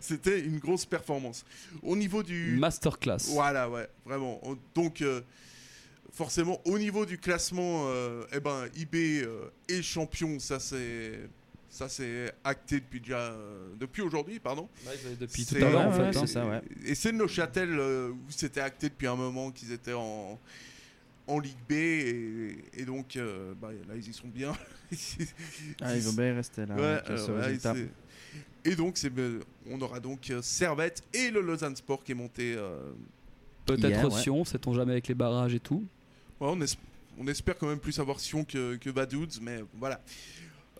[0.00, 1.44] c'était une grosse performance.
[1.82, 3.28] Au niveau du, Masterclass.
[3.28, 4.38] voilà, ouais, vraiment.
[4.42, 5.22] On- Donc, euh,
[6.12, 9.26] forcément, au niveau du classement, euh, eh ben, IB
[9.68, 10.38] est champion.
[10.40, 11.20] Ça, c'est,
[11.74, 14.68] ça, c'est acté depuis déjà, euh, depuis aujourd'hui, pardon.
[15.18, 15.98] Depuis tout C'est- à l'heure, en fait.
[16.00, 16.12] ouais, hein.
[16.12, 16.60] c'est ça, ouais.
[16.84, 20.38] Et c'est Neuchâtel euh, où c'était acté depuis un moment qu'ils étaient en,
[21.26, 24.52] en Ligue B et, et donc euh, bah, là ils y sont bien.
[25.80, 26.74] Ah, ils vont bien rester là.
[26.74, 27.86] Ouais, avec ce euh,
[28.64, 29.10] et donc c'est,
[29.70, 32.54] on aura donc Servette et le Lausanne Sport qui est monté.
[32.56, 32.92] euh,
[33.64, 34.10] Peut-être.
[34.18, 35.84] Sion, sait-on jamais avec les barrages et tout.
[36.40, 36.76] Ouais, on, es-
[37.18, 40.00] on espère quand même plus avoir Sion que, que Vaduz, mais voilà.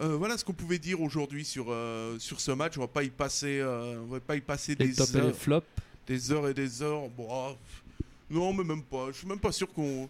[0.02, 2.76] Euh, voilà ce qu'on pouvait dire aujourd'hui sur, euh, sur ce match.
[2.76, 5.18] On va pas y passer, euh, on va pas y passer Les des tops et
[5.18, 5.66] les heures, flops.
[6.06, 7.08] des heures et des heures.
[7.10, 7.52] Bon, ah,
[8.28, 9.06] non, mais même pas.
[9.12, 10.08] Je suis même pas sûr qu'on.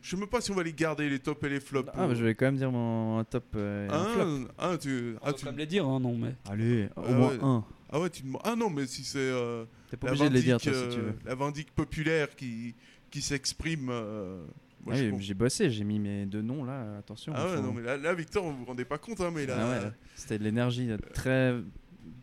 [0.00, 1.90] Je sais même pas si on va les garder les tops et les flops.
[1.94, 4.48] Ah, bah, je vais quand même dire mon un top et un Ah, flop.
[4.58, 6.34] ah, tu, On ah, tu- quand même les dire, hein, non mais.
[6.48, 7.38] Allez, au Ah moins ouais.
[7.42, 7.64] un.
[7.90, 10.42] ah ouais, tu demandes- ah non, mais si c'est euh, T'es pas obligé de les
[10.42, 11.14] dire, toi, si tu euh, veux.
[11.24, 12.74] la vindique populaire qui,
[13.10, 13.90] qui s'exprime.
[14.84, 17.32] Moi, Ah oui, j'ai bossé, j'ai mis mes deux noms là, attention.
[17.36, 19.46] Ah ouais, faut- non, mais là, là, Victor, vous vous rendez pas compte, hein, mais
[19.46, 21.54] là, Ah ouais, C'était de l'énergie, très.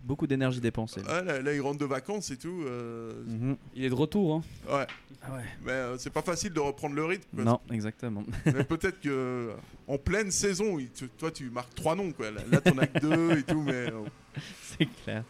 [0.03, 1.01] Beaucoup d'énergie dépensée.
[1.07, 2.63] ah, là, là, il rentre de vacances et tout.
[2.65, 3.57] euh, Mhm.
[3.75, 4.35] Il est de retour.
[4.35, 4.41] Hein.
[4.73, 4.87] Ouais,
[5.21, 5.43] Ah ouais.
[5.63, 7.43] mais euh, c'est pas facile de reprendre le rythme.
[7.43, 8.23] Non, exactement.
[8.47, 9.53] Mais peut-être que euh,
[9.87, 12.31] en pleine saison, il- toi, tu marques trois noms, quoi.
[12.31, 14.01] Là, là, t'en as que deux et tout, mais euh,
[14.63, 15.23] C'est clair.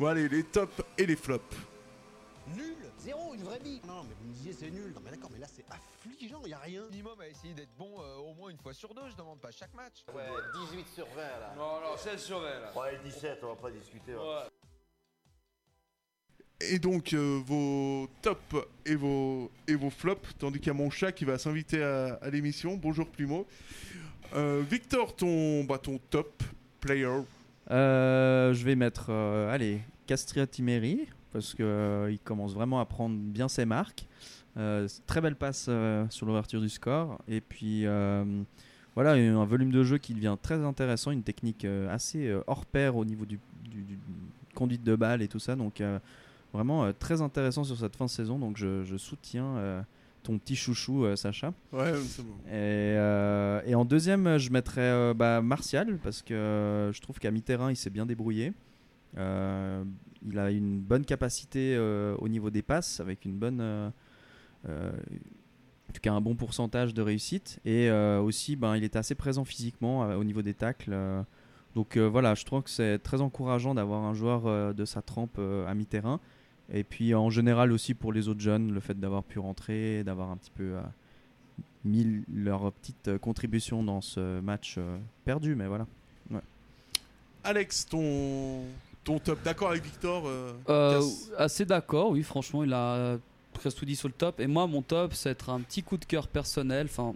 [0.00, 1.56] bon, allez, les tops et les flops.
[2.56, 2.64] Nul
[2.98, 4.90] Zéro, une vraie vie Non, mais vous me disiez c'est nul.
[4.94, 5.66] Non, mais d'accord, mais là c'est
[6.08, 6.82] affligeant, y a rien.
[6.90, 9.50] minimum à essayer d'être bon euh, au moins une fois sur deux, je demande pas
[9.50, 10.04] chaque match.
[10.14, 10.22] Ouais,
[10.72, 11.54] 18 sur 20 là.
[11.56, 12.72] Non, non, 16 sur 20 là.
[12.76, 14.12] Ouais, 17, on va pas discuter.
[16.60, 20.90] Et donc, euh, vos tops et vos, et vos flops, tandis qu'il y a mon
[20.90, 22.76] chat qui va s'inviter à, à l'émission.
[22.76, 23.46] Bonjour Plumeau.
[24.34, 26.42] Euh, Victor, ton, bah, ton top
[26.80, 27.22] player.
[27.70, 31.64] Euh, je vais mettre, euh, allez, Castria Timeri, parce qu'il
[32.10, 34.06] il commence vraiment à prendre bien ses marques.
[34.56, 37.20] Euh, très belle passe euh, sur l'ouverture du score.
[37.28, 38.24] Et puis, euh,
[38.94, 43.04] voilà, un volume de jeu qui devient très intéressant, une technique assez hors pair au
[43.04, 43.98] niveau du, du- du-
[44.54, 45.54] conduite de balle et tout ça.
[45.54, 45.80] Donc,
[46.52, 48.38] vraiment très intéressant sur cette fin de saison.
[48.38, 49.84] Donc, je, je soutiens
[50.24, 51.54] ton petit chouchou, euh, Sacha.
[51.72, 52.32] Ouais, c'est bon.
[52.48, 52.50] Et,
[52.98, 57.70] euh, et en deuxième, je mettrais euh, bah, Martial parce que je trouve qu'à mi-terrain,
[57.70, 58.52] il s'est bien débrouillé.
[59.16, 61.78] Il a une bonne capacité
[62.18, 63.92] au niveau des passes avec une bonne,
[64.66, 67.60] en tout cas un bon pourcentage de réussite.
[67.64, 70.92] Et euh, aussi, ben, il est assez présent physiquement euh, au niveau des tacles.
[70.92, 71.22] euh.
[71.74, 75.00] donc euh, voilà, je trouve que c'est très encourageant d'avoir un joueur euh, de sa
[75.02, 76.20] trempe euh, à mi-terrain.
[76.72, 80.30] Et puis en général aussi pour les autres jeunes, le fait d'avoir pu rentrer, d'avoir
[80.30, 80.80] un petit peu euh,
[81.84, 85.86] mis leur petite euh, contribution dans ce match euh, perdu, mais voilà.
[87.44, 88.60] Alex, ton,
[89.04, 89.38] ton top.
[89.42, 91.00] D'accord avec Victor euh, Euh,
[91.38, 93.16] assez d'accord, oui, franchement, il a
[93.58, 94.40] presque tout dit sur le top.
[94.40, 96.86] Et moi, mon top, ça va être un petit coup de cœur personnel.
[96.90, 97.14] Enfin,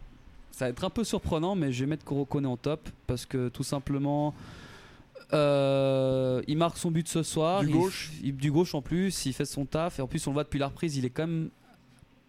[0.50, 3.48] ça va être un peu surprenant, mais je vais mettre Kurokone en top parce que
[3.48, 4.34] tout simplement,
[5.32, 7.60] euh, il marque son but ce soir.
[7.60, 8.10] Du il- gauche.
[8.22, 9.98] il- du gauche en plus, il fait son taf.
[9.98, 11.48] Et en plus, on le voit depuis la reprise, il est quand même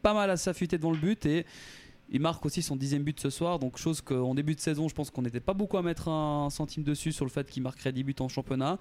[0.02, 1.26] pas mal à s'affûter devant le but.
[1.26, 1.46] Et
[2.10, 3.58] il marque aussi son dixième but ce soir.
[3.60, 6.50] Donc, chose qu'en début de saison, je pense qu'on n'était pas beaucoup à mettre un
[6.50, 8.78] centime dessus sur le fait qu'il marquerait 10 buts en championnat.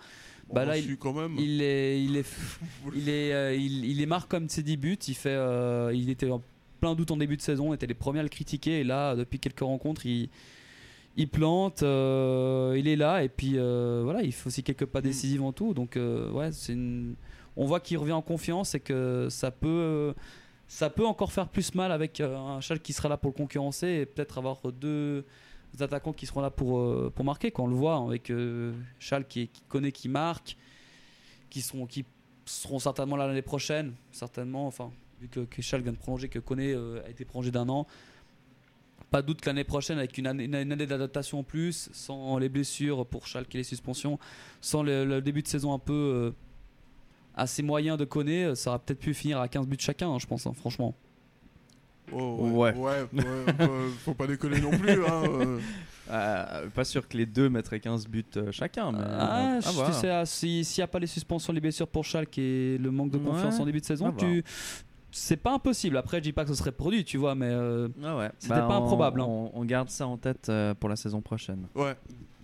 [0.49, 1.37] bon, bah là, il- quand même.
[1.39, 2.27] Il est, il est,
[2.95, 4.99] il est, euh, il, il les marque comme ses 10 buts.
[5.09, 6.43] Il fait, euh, il était en
[6.81, 7.71] plein doute en début de saison.
[7.71, 8.81] On était les premiers à le critiquer.
[8.81, 10.29] Et là, depuis quelques rencontres, il,
[11.17, 11.83] il plante.
[11.83, 13.23] euh, il est là.
[13.25, 15.73] Et puis euh, voilà, il fait aussi quelques pas décisifs en tout.
[15.75, 17.15] Donc euh, ouais, c'est une.
[17.57, 20.15] On voit qu'il revient en confiance et que ça peut,
[20.73, 23.37] ça peut encore faire plus mal avec euh, un Schalke qui sera là pour le
[23.37, 25.23] concurrencer et peut-être avoir deux
[25.79, 27.51] attaquants qui seront là pour, euh, pour marquer.
[27.51, 30.57] Quand on le voit avec euh, Schalke qui, connaît, qui marque,
[31.51, 32.07] qui seront, qui
[32.47, 34.67] seront certainement là l'année prochaine, certainement.
[34.67, 37.87] Enfin, vu que, que vient de prolonger, que Koné a été prolongé d'un an.
[39.11, 43.05] Pas de doute que l'année prochaine, avec une année, d'adaptation en plus, sans les blessures
[43.05, 44.19] pour Schalke et les suspensions,
[44.63, 46.33] sans le début de saison un peu
[47.37, 50.11] euh, assez moyen de Koné, euh, ça aurait peut-être pu finir à 15 buts chacun,
[50.11, 50.95] hein, je pense, hein, franchement.
[52.13, 52.75] Oh, ouais.
[52.75, 53.07] Ouais.
[53.13, 53.67] ouais, ouais,
[54.05, 55.05] faut pas déconner non plus.
[55.07, 55.59] Hein, euh.
[56.11, 59.93] Euh, pas sûr que les deux mettraient 15 buts euh, chacun, mais Ah, à tu
[59.93, 63.13] sais, si- s'il n'y a pas les suspensions, les blessures pour Schalke et le manque
[63.13, 64.45] de confiance Ouais, en début de saison, à tu...
[65.13, 65.97] c'est pas impossible.
[65.97, 68.31] Après, je dis pas que ce serait produit, tu vois, mais euh, Ah ouais.
[68.41, 69.21] c'était pas on- improbable.
[69.23, 69.27] hein.
[69.27, 71.67] On, on garde ça en tête euh, pour la saison prochaine.
[71.77, 71.95] Ouais.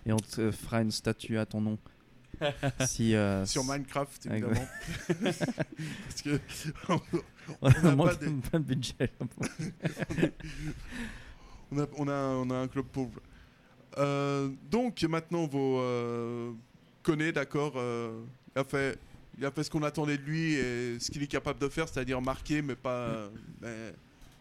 [0.07, 1.77] Et on te fera une statue à ton nom.
[2.87, 4.67] si, euh, Sur Minecraft, évidemment.
[5.09, 6.39] Parce que.
[6.89, 9.11] on- a manque pas de- pas de budget.
[11.71, 13.21] On a, on a, on a un club pauvre.
[13.99, 16.53] Euh, donc maintenant, vos euh,
[17.03, 18.23] connaît, d'accord, euh,
[18.55, 18.99] il a fait,
[19.39, 21.89] il a fait ce qu'on attendait de lui et ce qu'il est capable de faire,
[21.89, 23.29] c'est-à-dire marquer, mais pas,
[23.61, 23.93] mais,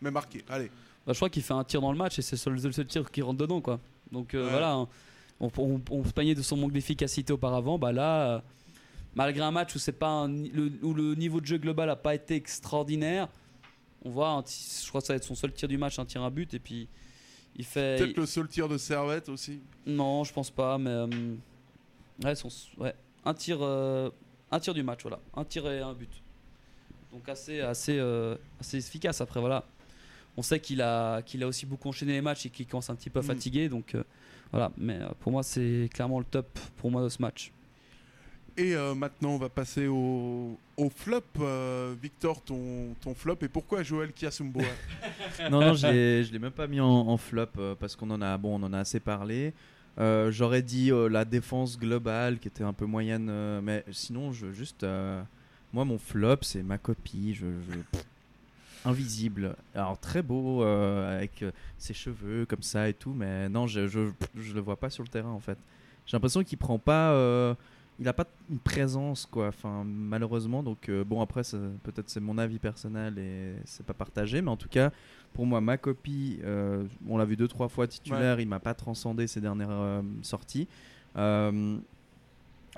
[0.01, 0.43] mais marquer.
[0.49, 0.69] Allez.
[1.05, 2.71] Bah, je crois qu'il fait un tir dans le match et c'est le seul, le
[2.71, 3.79] seul tir qui rentre dedans, quoi.
[4.11, 4.51] Donc euh, Ouais.
[4.51, 4.87] voilà, hein.
[5.39, 7.77] On, on, on se plaignait de son manque d'efficacité auparavant.
[7.77, 8.39] Bah là, euh,
[9.15, 11.95] malgré un match où, c'est pas un le, où le niveau de jeu global n'a
[11.95, 13.27] pas été extraordinaire,
[14.03, 16.05] on voit, un je crois que ça va être son seul tir du match, un
[16.05, 16.53] tir à but.
[16.53, 16.87] Et puis
[17.55, 17.97] il fait.
[17.99, 19.59] Peut-être le seul tir de Servette aussi.
[19.85, 21.07] Non, je pense pas, mais euh,
[22.23, 22.93] ouais, son- ouais,
[23.25, 24.09] un tir, euh,
[24.51, 26.11] un tir du match, voilà, un tir et un but.
[27.11, 27.99] Donc assez, assez,
[28.59, 29.21] assez efficace.
[29.21, 29.63] Après, voilà,
[30.35, 32.95] on sait qu'il a, qu'il a aussi beaucoup enchaîné les matchs et qu'il commence un
[32.95, 33.23] petit peu Mm.
[33.23, 33.95] fatigué, donc
[34.51, 34.71] voilà.
[34.77, 37.51] Mais euh, pour moi, c'est clairement le top pour moi de ce match.
[38.59, 41.21] Et euh, maintenant, on va passer au, au flop.
[41.39, 43.37] Euh, Victor, ton, ton flop.
[43.43, 44.63] Et pourquoi Joël Kiasumboa
[45.51, 48.09] non, non, je l'ai, je l'ai même pas mis en, en flop euh, parce qu'on
[48.09, 49.53] en a, bon, on en a assez parlé.
[49.99, 54.31] Euh, j'aurais dit euh, la défense globale qui était un peu moyenne, euh, mais sinon,
[54.31, 55.21] je juste, euh,
[55.73, 57.35] moi, mon flop, c'est ma copie.
[57.35, 58.05] Je, je- pff,
[58.85, 59.55] invisible.
[59.75, 63.87] Alors très beau euh, avec euh, ses cheveux comme ça et tout, mais non, je,
[63.87, 65.57] je, je le vois pas sur le terrain en fait.
[66.05, 67.11] J'ai l'impression qu'il prend pas.
[67.11, 67.53] euh,
[67.99, 71.41] il a pas une présence quoi enfin malheureusement donc euh, bon après
[71.81, 74.91] peut-être c'est mon avis personnel et c'est pas partagé mais en tout cas
[75.33, 76.39] pour moi ma copie
[77.09, 80.67] on l'a vu deux trois fois titulaire il m'a pas transcendé ces dernières sorties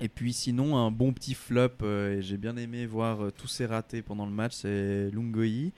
[0.02, 3.48] et puis sinon un bon petit flop euh, et j'ai bien aimé voir euh, tous
[3.48, 5.72] ces ratés pendant le match c'est Lungoyi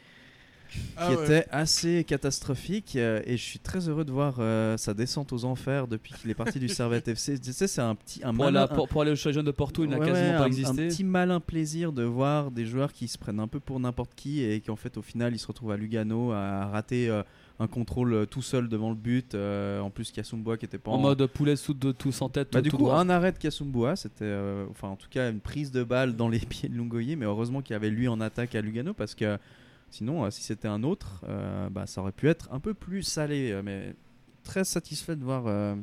[0.95, 1.23] Ah qui ouais.
[1.25, 5.43] était assez catastrophique euh, et je suis très heureux de voir euh, sa descente aux
[5.43, 7.37] enfers depuis qu'il est parti du Servette FC.
[7.39, 9.83] Tu sais, c'est un petit un Pour, aller, malin- pour, pour aller jeunes de Porto,
[9.83, 10.85] il n'a Ouais, quasiment ouais, pas un- existé.
[10.85, 14.15] Un petit malin plaisir de voir des joueurs qui se prennent un peu pour n'importe
[14.15, 17.21] qui et qui en fait au final ils se retrouvent à Lugano à rater euh,
[17.61, 19.35] un contrôle euh, tout seul devant le but.
[19.35, 22.51] euh, en plus Kasumboa qui était pas En mode poulet sous de tous en tête.
[22.51, 22.97] bah, du tout coup, droit.
[22.99, 26.27] un arrêt de Kasumboa, c'était euh, enfin en tout cas une prise de balle dans
[26.29, 29.13] les pieds de Lungoyi, mais heureusement qu'il y avait lui en attaque à Lugano parce
[29.15, 29.37] que
[29.89, 33.03] sinon, euh, si c'était un autre, euh, bah, ça aurait pu être un peu plus
[33.03, 33.51] salé.
[33.51, 33.93] euh, mais
[34.43, 35.75] très satisfait de voir, euh,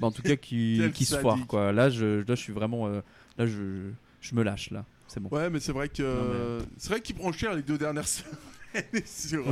[0.00, 1.72] bah, en tout cas, qui se foire quoi.
[1.72, 3.00] Là, je, là, je suis vraiment, euh,
[3.38, 3.88] là, je,
[4.20, 4.84] je me lâche là.
[5.08, 5.28] C'est bon.
[5.30, 8.34] Ouais, mais c'est vrai que mais- c'est vrai qu'il prend cher les deux dernières semaines
[9.06, 9.44] sur,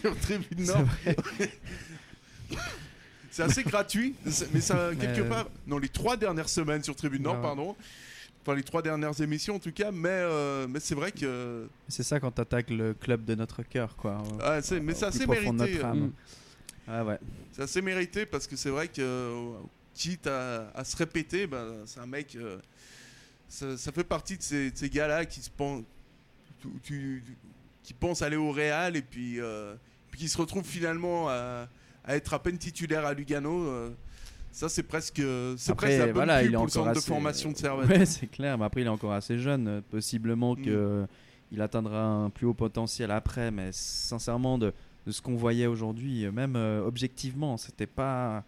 [0.00, 0.84] sur Tribune Nord.
[3.30, 4.14] c'est assez gratuit,
[4.52, 5.28] mais ça quelque Euh.
[5.28, 5.48] part.
[5.66, 7.42] Non, les trois dernières semaines sur Tribune Nord, Ouais.
[7.42, 7.76] pardon.
[8.42, 12.02] Enfin, les trois dernières émissions en tout cas, mais euh, mais c'est vrai que C'est
[12.02, 14.22] ça quand t'attaques le club de notre cœur quoi.
[14.40, 15.82] Ah, c'est- mais c'est assez mérité.
[15.82, 16.12] âme.
[16.86, 17.18] Ah ouais.
[17.52, 19.52] C'est assez mérité parce que c'est vrai que
[19.92, 22.36] quitte à, à se répéter, ben, c'est un mec.
[22.36, 22.58] euh,
[23.50, 25.82] ça, ça fait partie de ces, de ces gars-là qui se pensent,
[26.62, 27.22] tu- tu-
[27.88, 29.74] qui pensent aller au Real et puis, euh,
[30.10, 31.66] puis qui se retrouvent finalement à,
[32.04, 33.62] à être à peine titulaire à Lugano.
[33.64, 33.88] euh,
[34.52, 35.22] ça, c'est presque,
[35.56, 37.56] c'est presque la bonne voilà, il est pour le encore centre de assez- formation de
[37.56, 37.88] Servette.
[37.88, 38.58] Ouais, c'est clair.
[38.58, 39.80] Mais après, il est encore assez jeune.
[39.90, 40.62] Possiblement Mm.
[40.66, 41.06] que
[41.50, 43.50] il atteindra un plus haut potentiel après.
[43.50, 44.74] Mais sincèrement, de,
[45.06, 48.44] de ce qu'on voyait aujourd'hui, même euh, objectivement, c'était pas,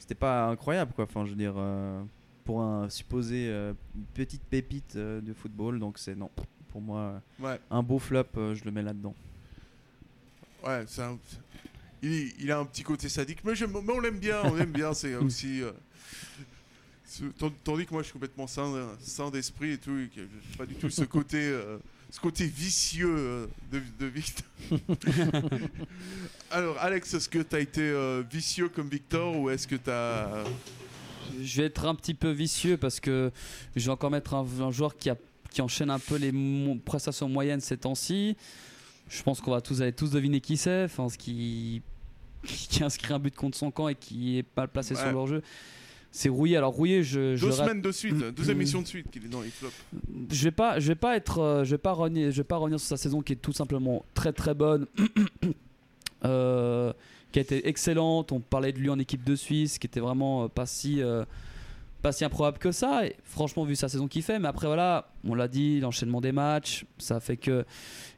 [0.00, 1.04] c'était pas incroyable, quoi.
[1.04, 2.02] Enfin, je veux dire, euh,
[2.44, 3.72] pour un supposé euh,
[4.14, 6.28] petite pépite euh, de football, donc c'est non.
[6.74, 7.60] Pour moi, Ouais.
[7.70, 9.14] un beau flop, euh, je le mets là-dedans.
[10.66, 11.16] Ouais, c'est un-
[12.02, 13.52] il, il a un petit côté sadique, mais,
[13.92, 15.62] on l'aime bien, on aime bien, c'est aussi...
[15.62, 15.70] euh,
[17.62, 20.22] Tandis que moi je suis complètement sain, sain d'esprit et tout, et que
[20.58, 21.78] pas du tout ce côté, euh,
[22.10, 24.44] ce côté vicieux euh, de, de Victor.
[26.50, 29.90] Alors Alex, est-ce que tu as été euh, vicieux comme Victor ou est-ce que tu
[29.90, 30.42] as...
[31.40, 33.30] Je vais être un petit peu vicieux parce que
[33.76, 35.16] je vais encore mettre un, un joueur qui, a,
[35.54, 38.36] qui enchaîne un peu les mo- prestations moyennes ces temps-ci.
[39.08, 41.80] Je pense qu'on va tous aller tous deviner qui c'est, enfin, ce qui,
[42.44, 45.00] qui inscrit un but contre son camp et qui est mal placé Ouais.
[45.00, 45.42] sur leur jeu.
[46.10, 46.56] c'est rouillé.
[46.56, 48.50] Alors rouillé, je, je Deux semaines de suite, Mm, deux mm.
[48.50, 49.74] émissions de suite qu'il est dans les flops.
[50.30, 52.56] je vais pas je vais pas être euh, je vais pas revenir je vais pas
[52.56, 54.86] revenir sur sa saison qui est tout simplement très très bonne
[56.24, 56.92] euh,
[57.32, 60.44] qui a été excellente on parlait de lui en équipe de Suisse qui était vraiment
[60.44, 61.02] euh, pas si
[62.04, 65.08] pas si improbable que ça et franchement vu sa saison qu'il fait mais après voilà
[65.26, 67.64] on l'a dit l'enchaînement des matchs ça fait que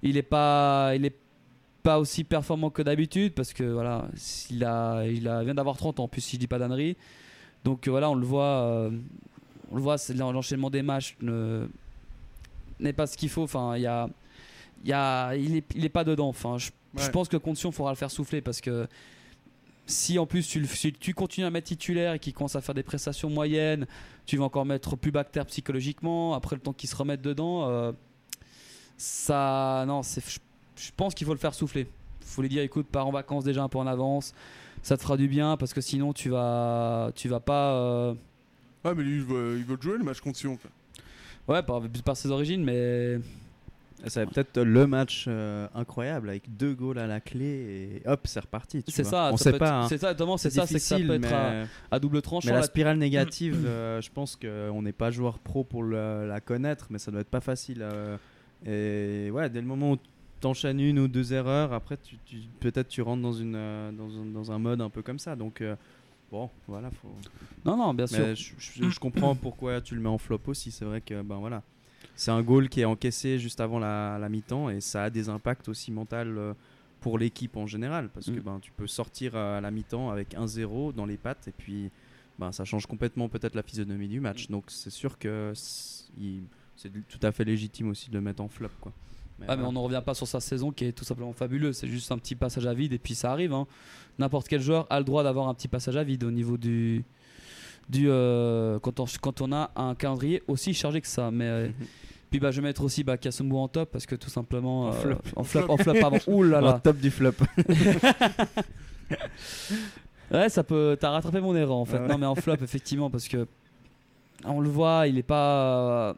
[0.03, 1.17] il est pas il est
[1.83, 4.09] pas aussi performant que d'habitude parce que voilà
[4.51, 6.97] il a il a vient d'avoir 30 ans en plus si je dis pas d'annerie
[7.65, 8.91] donc voilà on le voit euh,
[9.71, 11.67] on le voit, l'enchaînement des matchs ne-
[12.79, 13.43] n'est pas ce qu'il faut.
[13.43, 14.09] Enfin, il y a,
[14.85, 16.29] il y a, il est, il est pas dedans.
[16.29, 17.11] Enfin, je, je Ouais.
[17.11, 18.87] pense que contre Sion, faudra le faire souffler parce que
[19.87, 22.75] si en plus tu, si tu continues à mettre titulaire et qu'il commence à faire
[22.75, 23.87] des prestations moyennes,
[24.27, 26.35] tu vas encore mettre plus bactère psychologiquement.
[26.35, 27.93] Après le temps qu'il se remette dedans, euh,
[28.97, 30.23] ça, non, c'est,
[30.77, 31.87] je, pense qu'il faut le faire souffler.
[32.21, 34.35] Faut lui dire, écoute, pars en vacances déjà un peu en avance.
[34.83, 37.75] Ça te fera du bien parce que sinon tu vas, tu vas pas.
[37.75, 38.15] euh,
[38.85, 40.59] Ouais, mais lui, il veut, il veut jouer le match contre Sion.
[41.49, 43.19] Ouais, par, par ses origines, mais
[44.07, 48.09] Ça va être peut-être le match euh, incroyable avec deux goals à la clé et
[48.09, 48.85] hop, c'est reparti.
[48.87, 49.31] c'est ça.
[49.33, 49.81] On ça sait pas.
[49.83, 49.89] hein.
[49.89, 51.33] C'est ça, c'est ça, c'est que ça peut être
[51.91, 52.47] à, à double tranchant.
[52.49, 56.41] Mais la spirale négative, euh, je pense qu'on n'est pas joueur pro pour le- la
[56.41, 57.81] connaître, mais ça doit être pas facile.
[57.83, 58.17] euh,
[58.65, 59.97] et ouais, dès le moment où
[60.41, 64.09] t'enchaînes une ou deux erreurs, après tu, tu- peut-être tu rentres dans, une, euh, dans,
[64.21, 65.37] un, dans un mode un peu comme ça.
[65.37, 65.75] Donc euh,
[66.31, 66.91] bon, voilà.
[66.91, 67.09] Faut...
[67.65, 68.19] Non, non, bien sûr.
[68.21, 70.71] Mais je, je- je comprends pourquoi tu le mets en flop aussi.
[70.71, 71.63] C'est vrai que ben voilà,
[72.17, 75.29] c'est un goal qui est encaissé juste avant la, la mi-temps et ça a des
[75.29, 76.55] impacts aussi mentaux euh,
[77.01, 78.41] pour l'équipe en général parce que Mm.
[78.41, 81.91] ben tu peux sortir à la mi-temps avec 1-0 dans les pattes et puis
[82.39, 84.49] ben ça change complètement peut-être la physionomie du match.
[84.49, 88.69] Donc c'est sûr que c'est tout à fait légitime aussi de le mettre en flop
[88.81, 88.93] quoi.
[89.39, 91.77] Mais Ah, mais on n'en revient pas sur sa saison qui est tout simplement fabuleuse.
[91.77, 93.53] C'est juste un petit passage à vide et puis ça arrive.
[93.53, 93.67] hein.
[94.19, 97.05] N'importe quel joueur a le droit d'avoir un petit passage à vide au niveau du.
[97.89, 101.31] Du euh, quand, on, quand on a un calendrier aussi chargé que ça.
[101.31, 101.45] Mais.
[101.47, 101.87] euh, Mhm.
[102.29, 104.87] Puis bah, je vais mettre aussi bah, Kasumbu en top parce que tout simplement.
[104.87, 105.19] En euh, flop.
[105.37, 106.19] En flop, en flop, pardon.
[106.27, 106.81] Ouh là En là.
[106.83, 107.31] top du flop.
[110.33, 110.97] Ouais, ça peut.
[111.01, 111.99] T'as rattrapé mon erreur en fait.
[111.99, 112.09] Ouais.
[112.09, 113.47] Non, mais en flop, effectivement, parce que.
[114.45, 116.17] On le voit, il est pas.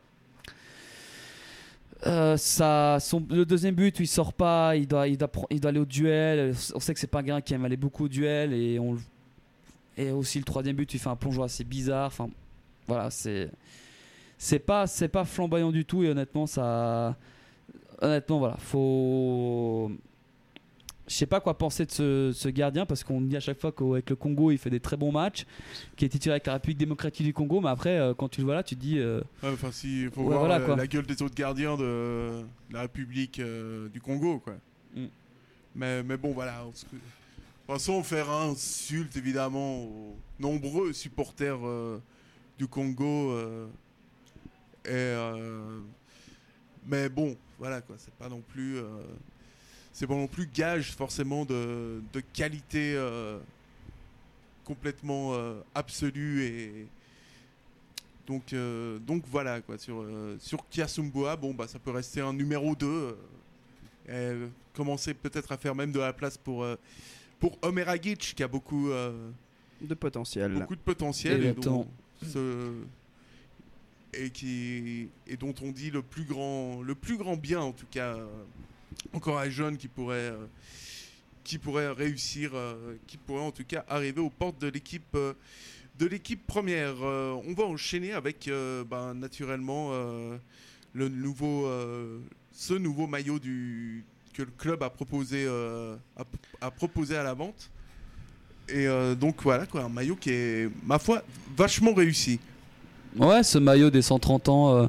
[2.06, 5.60] Euh, ça, son, le deuxième but où il sort pas, il doit, il doit, il
[5.60, 6.54] doit aller au duel.
[6.74, 8.94] On sait que c'est pas un gars qui aime aller beaucoup au duel et on
[8.94, 9.00] le-
[9.98, 12.06] et aussi le troisième but, il fait un plongeon assez bizarre.
[12.06, 12.30] Enfin,
[12.86, 13.50] voilà, c'est
[14.38, 17.16] c'est pas c'est pas flamboyant du tout et honnêtement ça
[18.00, 19.90] honnêtement voilà faut
[21.08, 23.72] je sais pas quoi penser de ce, ce gardien parce qu'on dit à chaque fois
[23.72, 25.44] qu'avec le Congo il fait des très bons matchs
[25.96, 28.44] qui est titulaire avec la République démocratique du Congo mais après euh, quand tu le
[28.44, 30.76] vois là tu te dis euh, Ouais, Enfin, si, faut Ouais, voir voilà, euh, quoi.
[30.76, 34.54] la gueule des autres gardiens de la République euh, du Congo, quoi.
[34.94, 35.06] Mm.
[35.74, 36.62] Mais, mais bon, voilà.
[36.68, 36.84] on se-
[37.68, 42.00] Passons faire insulte évidemment aux nombreux supporters euh,
[42.56, 43.32] du Congo.
[43.32, 43.66] euh,
[44.86, 45.78] et, euh,
[46.86, 47.96] mais bon, voilà quoi.
[47.98, 48.78] C'est pas non plus.
[49.92, 52.98] c'est pas non plus gage forcément de, de qualité
[54.64, 55.34] complètement
[55.74, 56.86] absolue et,
[58.26, 58.54] donc,
[59.06, 60.06] donc voilà quoi sur
[60.38, 63.12] sur Kiasumbua, bon bah ça peut rester un numéro 2 euh,
[64.06, 66.66] et euh, commencer peut-être à faire même de la place pour
[67.40, 69.30] pour Omer Agic qui a beaucoup euh,
[69.80, 70.52] de potentiel.
[70.60, 71.86] beaucoup de potentiel et, dont,
[72.22, 72.72] ce-
[74.14, 77.86] et qui et dont on dit le plus grand le plus grand bien en tout
[77.90, 78.26] cas euh,
[79.12, 80.46] encore un jeune qui pourrait euh,
[81.44, 85.34] qui pourrait réussir euh, qui pourrait en tout cas arriver aux portes de l'équipe euh,
[85.98, 90.36] de l'équipe première Euh, on va enchaîner avec euh, ben, naturellement euh,
[90.94, 92.18] le nouveau euh,
[92.52, 94.04] ce nouveau maillot du
[94.38, 95.96] que le club a proposé euh,
[96.60, 97.70] a, proposé à la vente
[98.68, 101.22] et euh, donc voilà quoi, un maillot qui est, ma foi,
[101.56, 102.38] vachement réussi.
[103.18, 104.86] Ouais, ce maillot des 130 ans euh,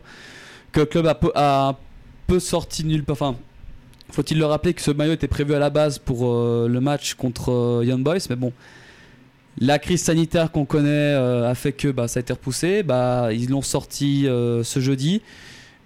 [0.72, 1.76] que le club a, a
[2.28, 3.14] peu sorti nulle part.
[3.14, 3.36] Enfin,
[4.12, 7.16] faut-il le rappeler que ce maillot était prévu à la base pour euh, le match
[7.16, 8.54] contre Young Boys, mais bon,
[9.58, 12.84] la crise sanitaire qu'on connaît a fait que bah, ça a été repoussé.
[12.84, 15.22] Bah, ils l'ont sorti ce jeudi.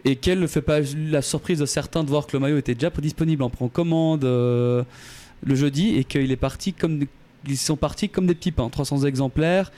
[0.06, 0.80] Et quelle ne fait pas
[1.10, 4.84] la surprise de certains de voir que le maillot était déjà disponible en précommande euh,
[5.46, 7.06] le jeudi et qu'il est parti comme
[7.48, 9.72] ils sont partis comme des petits pains, 300 exemplaires.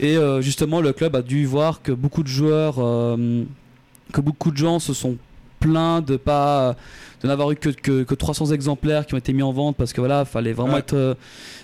[0.00, 3.44] Et euh, justement, le club a dû voir que beaucoup de joueurs, euh,
[4.12, 5.16] que beaucoup de gens se sont
[5.60, 6.76] plaints de pas
[7.22, 9.92] de n'avoir eu que, que, que 300 exemplaires qui ont été mis en vente parce
[9.92, 10.78] que voilà, fallait vraiment Ouais.
[10.80, 10.94] être.
[10.94, 11.14] euh,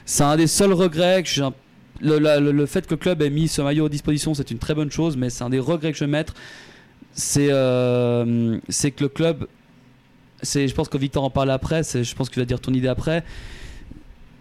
[0.04, 1.42] c'est un des seuls regrets que j'ai.
[1.42, 1.54] un-
[2.00, 4.50] Le, la- le- le fait que le club ait mis ce maillot à disposition, c'est
[4.50, 6.34] une très bonne chose, mais c'est un des regrets que je vais mettre.
[7.14, 9.46] C'est euh, c'est que le club,
[10.42, 13.24] je pense que Victor en parle après, je pense qu'il va dire ton idée après.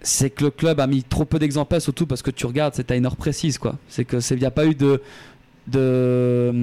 [0.01, 2.91] c'est que le club a mis trop peu d'exemplaires, surtout parce que tu regardes, c'est
[2.91, 3.78] à une heure précise, quoi.
[3.88, 5.01] C'est que il n'y a pas eu de
[5.67, 6.59] de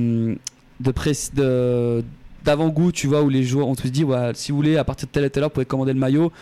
[2.45, 4.05] d'avant-goût, tu vois, où les joueurs, on te dit,
[4.35, 6.33] si vous voulez, à partir de telle et telle heure, vous pouvez commander le maillot.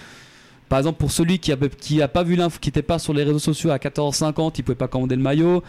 [0.68, 3.14] Par exemple, pour celui qui a, qui a pas vu l'info, qui n'était pas sur
[3.14, 5.62] les réseaux sociaux à 14h50, il pouvait pas commander le maillot.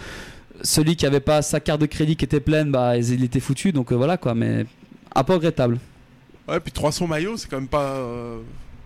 [0.64, 3.72] Celui qui avait pas sa carte de crédit qui était pleine, bah, il était foutu.
[3.72, 4.66] Donc euh, voilà quoi, mais
[5.16, 5.80] un peu regrettable.
[6.47, 7.93] Ouais, puis 300 maillots, c'est quand même pas.
[7.95, 8.39] euh,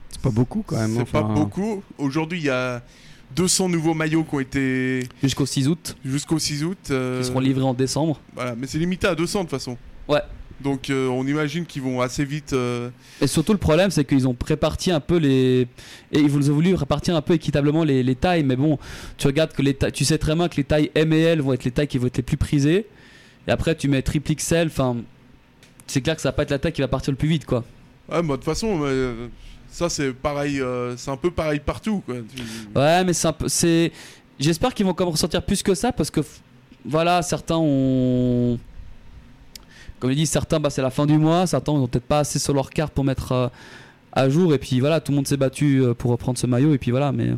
[0.09, 0.93] C'est pas beaucoup quand même.
[0.95, 1.81] c'est enfin, pas beaucoup.
[1.97, 2.81] Aujourd'hui, il y a
[3.35, 6.77] 200 nouveaux maillots qui ont été Jusqu'au 6 août, jusqu'au 6 août.
[6.91, 8.19] euh, qui seront livrés en décemembre.
[8.35, 9.77] Voilà, mais c'est limité à 200 de toute façon.
[10.07, 10.21] Ouais.
[10.63, 12.53] Donc euh, on imagine qu'ils vont assez vite.
[12.53, 12.89] euh,
[13.21, 15.67] Et surtout, le problème, c'est qu'ils ont réparti un peu les.
[16.11, 18.43] Et ils ont voulu répartir un peu équitablement les, les tailles.
[18.43, 18.77] Mais bon,
[19.17, 19.91] tu regardes que les tailles.
[19.91, 21.97] Tu sais très bien que les tailles M et L vont être les tailles qui
[21.97, 22.87] vont être les plus prisées.
[23.47, 24.67] Et après, tu mets triple XL.
[24.67, 24.97] Enfin,
[25.85, 27.45] c'est clair que ça va pas être la taille qui va partir le plus vite,
[27.45, 27.63] quoi.
[28.09, 29.27] Ouais, bah, de toute façon, euh,
[29.69, 30.61] ça c'est pareil.
[30.97, 32.01] c'est un peu pareil partout.
[32.05, 32.15] Quoi.
[32.75, 33.13] Ouais, mais
[33.47, 33.91] c'est.
[34.39, 36.21] J'espère qu'ils vont quand même ressortir plus que ça parce que
[36.85, 38.57] voilà, certains ont.
[40.03, 41.47] Comme je dis, certains, bah, c'est la fin du mois.
[41.47, 43.47] Certains, ils ont peut-être pas assez sur leur carte pour mettre euh,
[44.11, 44.53] à jour.
[44.53, 46.73] Et puis voilà, tout le monde s'est battu euh, pour reprendre ce maillot.
[46.73, 47.29] Et puis voilà, mais.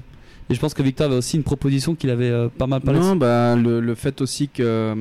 [0.49, 2.99] Je pense que Victor avait aussi une proposition qu'il avait euh, pas mal parlé.
[2.99, 4.95] Non, bah, le, fait aussi que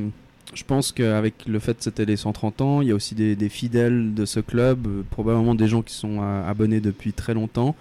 [0.52, 3.48] je pense qu'avec le fait que c'était les 130 ans, il y a aussi des,
[3.48, 7.74] fidèles de ce club, probablement des gens qui sont abonnés depuis très longtemps.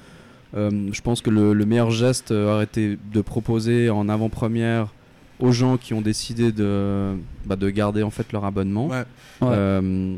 [0.54, 4.94] Je pense que le, le meilleur geste aurait été de proposer en avant-première
[5.44, 7.14] aux gens qui ont décidé de,
[7.46, 9.04] bah, de garder en fait leur abonnement Ouais.
[9.42, 9.48] Ouais.
[9.52, 10.16] Euh,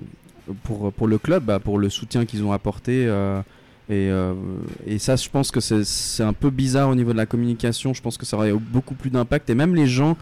[0.63, 3.05] pour, pour le club, bah, pour le soutien qu'ils ont apporté.
[3.07, 3.39] euh,
[3.89, 4.33] et, euh,
[4.87, 7.93] et ça, je pense que c'est c'est un peu bizarre au niveau de la communication.
[7.93, 9.49] Je pense que ça aurait eu beaucoup plus d'impact.
[9.49, 10.15] Et même les gens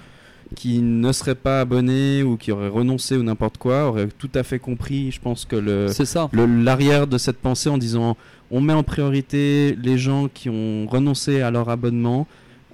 [0.56, 4.44] qui ne seraient pas abonnés ou qui auraient renoncé ou n'importe quoi auraient tout à
[4.44, 5.12] fait compris.
[5.12, 6.30] Je pense que le C'est ça.
[6.34, 8.16] le- l'arrière de cette pensée en disant
[8.52, 12.28] on met en priorité les gens qui ont renoncé à leur abonnement.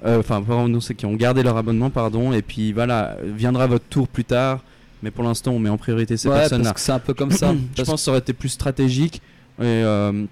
[0.05, 2.31] Euh, Enfin, pas renoncé, qui ont gardé leur abonnement, pardon.
[2.33, 4.59] Et puis voilà, viendra votre tour plus tard.
[5.01, 6.73] Mais pour l'instant, on met en priorité ces Ouais, personnes-là.
[6.75, 7.53] c'est un peu comme ça.
[7.77, 9.21] Je pense que ça aurait été plus stratégique
[9.59, 10.25] et, euh,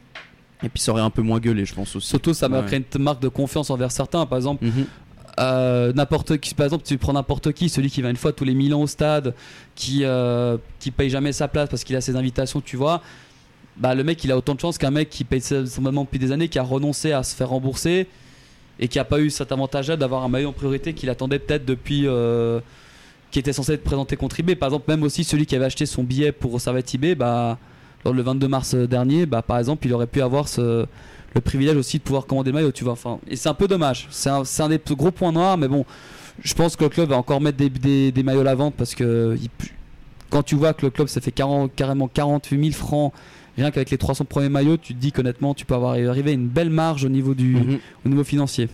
[0.63, 2.07] et puis ça aurait un peu moins gueulé, je pense aussi.
[2.07, 2.65] Surtout, ça m'a Ouais.
[2.65, 4.25] créé une marque de confiance envers certains.
[4.25, 4.65] Par exemple.
[5.39, 8.43] Euh, n'importe qui par exemple tu prends n'importe qui celui qui va une fois tous
[8.43, 9.35] les 1000 ans au stade
[9.75, 13.03] qui euh, qui paye jamais sa place parce qu'il a ses invitations tu vois
[13.75, 16.17] bah le mec il a autant de chance qu'un mec qui paye son abonnement depuis
[16.17, 18.07] des années qui a renoncé à se faire rembourser
[18.79, 21.39] et qui a pas eu cet avantage là d'avoir un maillot en priorité qu'il attendait
[21.39, 22.59] peut-être depuis euh,
[23.31, 26.03] qui était censé être présenté contribué par exemple même aussi celui qui avait acheté son
[26.03, 27.57] billet pour Servette bah
[28.05, 30.47] lors le 22 mars dernier bah par exemple il aurait pu avoir
[31.37, 32.97] le privilège aussi de pouvoir commander le maillot, tu vois.
[33.27, 34.07] Et c'est un peu dommage.
[34.09, 35.85] C'est un, des gros points noirs, mais bon,
[36.41, 39.37] je pense que le club va encore mettre des, maillots à la vente parce que
[40.29, 43.13] quand tu vois que le club ça fait 40 carrément 48 000 francs
[43.57, 46.33] rien qu'avec les 300 premiers maillots, tu te dis qu'honnêtement tu peux avoir arrivé à
[46.33, 47.79] une belle marge au niveau du Mhm.
[48.05, 48.69] au niveau financier.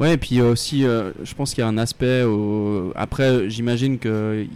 [0.00, 2.22] Ouais, et puis euh, aussi, euh, je pense qu'il y a un aspect.
[2.22, 4.46] au- Après, j'imagine que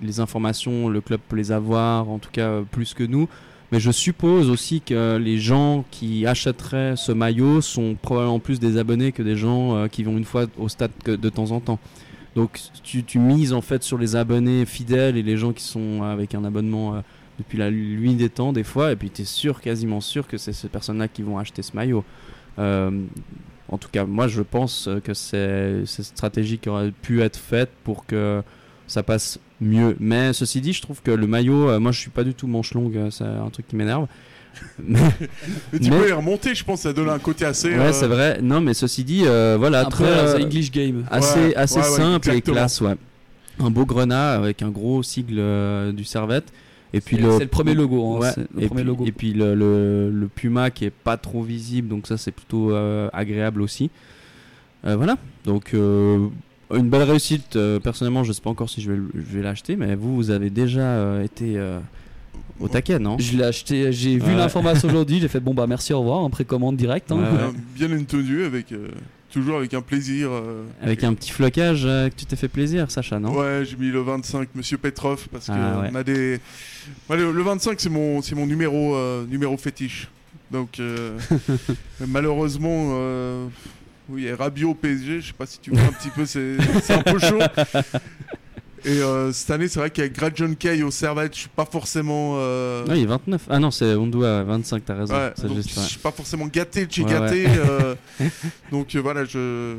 [0.00, 3.28] les informations, le club peut les avoir, en tout cas euh, plus que nous.
[3.72, 8.76] Mais je suppose aussi que les gens qui achèteraient ce maillot sont probablement plus des
[8.76, 11.60] abonnés que des gens euh, qui vont une fois au stade que de temps en
[11.60, 11.78] temps.
[12.36, 16.02] Donc tu, tu mises en fait sur les abonnés fidèles et les gens qui sont
[16.02, 17.00] avec un abonnement euh,
[17.38, 20.36] depuis la nuit des temps des fois, et puis tu es sûr, quasiment sûr que
[20.38, 22.04] c'est ces personnes-là qui vont acheter ce maillot.
[22.58, 22.90] Euh,
[23.68, 27.38] en tout cas, moi je pense euh, que c'est cette stratégie qui aurait pu être
[27.38, 28.42] faite pour que
[28.86, 29.96] ça passe mieux.
[29.98, 32.46] Mais ceci dit, je trouve que le maillot, euh, moi je suis pas du tout
[32.46, 34.06] manche longue, c'est un truc qui m'énerve.
[34.78, 35.00] Mais-
[35.72, 37.70] Mais tu Mais- peux les remonter, je pense, ça donne un côté assez.
[37.70, 38.40] ouais, euh, c'est vrai.
[38.42, 41.06] Non, mais ceci dit, euh, voilà, Un très peu euh, English Game.
[41.10, 42.94] assez, Ouais, assez ouais, ouais, simple et classe, ouais.
[43.58, 46.52] Un beau grenat avec un gros sigle euh, du Servette.
[46.94, 49.04] Et puis C'est- le, premier logo, hein, Ouais, c'est le et, premier puis, logo.
[49.06, 52.70] et puis le, le, le puma qui est pas trop visible, donc ça c'est plutôt
[52.72, 53.90] euh, agréable aussi.
[54.84, 56.26] Euh, voilà, donc euh,
[56.74, 57.56] une belle réussite.
[57.56, 60.14] euh, personnellement, je sais pas encore si je vais, le- je vais l'acheter, mais vous,
[60.16, 61.78] vous avez déjà euh, été euh,
[62.60, 63.16] au taquet, non?
[63.18, 66.30] Je l'ai acheté, j'ai vu l'information aujourd'hui, j'ai fait bon bah merci au revoir, en
[66.30, 67.10] précommande direct.
[67.12, 67.16] hein.
[67.16, 67.52] Ouais, ouais.
[67.76, 68.88] Bien, bien entendu, avec, euh,
[69.32, 70.28] toujours avec un plaisir.
[70.30, 73.34] euh, Avec un petit flocage euh, que tu t'es fait plaisir, Sacha, non?
[73.36, 75.88] Ouais, j'ai mis le 25, Monsieur Petrov, parce que Ah, ouais.
[75.92, 76.38] on a des.
[77.10, 80.08] Ouais, le, le 25, c'est mon, c'est mon numéro, euh, numéro fétiche.
[80.50, 80.80] Donc,
[82.06, 82.94] malheureusement,
[84.08, 86.56] oui, et Rabiot au PSG, je sais pas si tu vois un petit peu, c'est
[86.94, 87.38] un peu chaud.
[88.84, 92.34] Et euh, cette année, c'est vrai qu'avec Gradjon Kay au Servette, je suis pas forcément.
[92.38, 93.42] euh, Ah, il est 29.
[93.48, 95.14] Ah non, c'est Ondoa 25, t'as raison.
[95.14, 95.86] ouais, donc, juste, je ouais.
[95.86, 97.46] suis pas forcément gâté chez Ouais, gâté.
[97.48, 97.94] euh,
[98.72, 99.76] donc euh, voilà, je.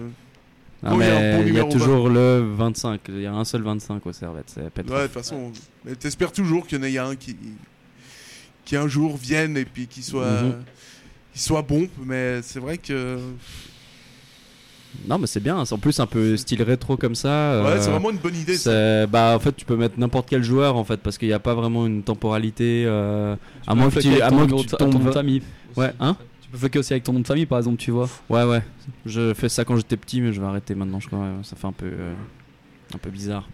[0.81, 3.01] Non, Quand il y a mais bon il y a toujours le 25.
[3.09, 4.61] Il y a un seul 25 au Servette, c'est.
[4.61, 5.51] Ouais, de toute façon,
[5.85, 7.35] mais t'espères toujours qu'il y en ait un qui,
[8.65, 10.63] qui un jour vienne et puis qui soit, Mhm.
[11.33, 11.87] qui soit bon.
[12.05, 13.17] Mais c'est vrai que
[15.07, 15.65] Non, mais c'est bien.
[15.65, 17.61] C'est en plus un peu style rétro comme ça.
[17.63, 18.55] Ouais, euh, c'est vraiment une bonne idée.
[18.55, 19.05] ça.
[19.07, 21.39] Bah, en fait, tu peux mettre n'importe quel joueur en fait, parce qu'il n'y a
[21.39, 22.83] pas vraiment une temporalité.
[22.87, 23.35] euh,
[23.67, 25.05] à moins que tu, à moins que tu ton nom tombes.
[25.07, 25.41] de famille.
[25.75, 28.07] Ouais, hein Tu peux floquer aussi avec ton nom de famille, par exemple, tu vois.
[28.29, 28.61] Ouais, ouais.
[29.05, 30.99] Je fais ça quand j'étais petit, mais je vais arrêter maintenant.
[30.99, 31.27] Je crois.
[31.43, 32.13] Ça fait un peu, euh,
[32.93, 33.47] un peu bizarre.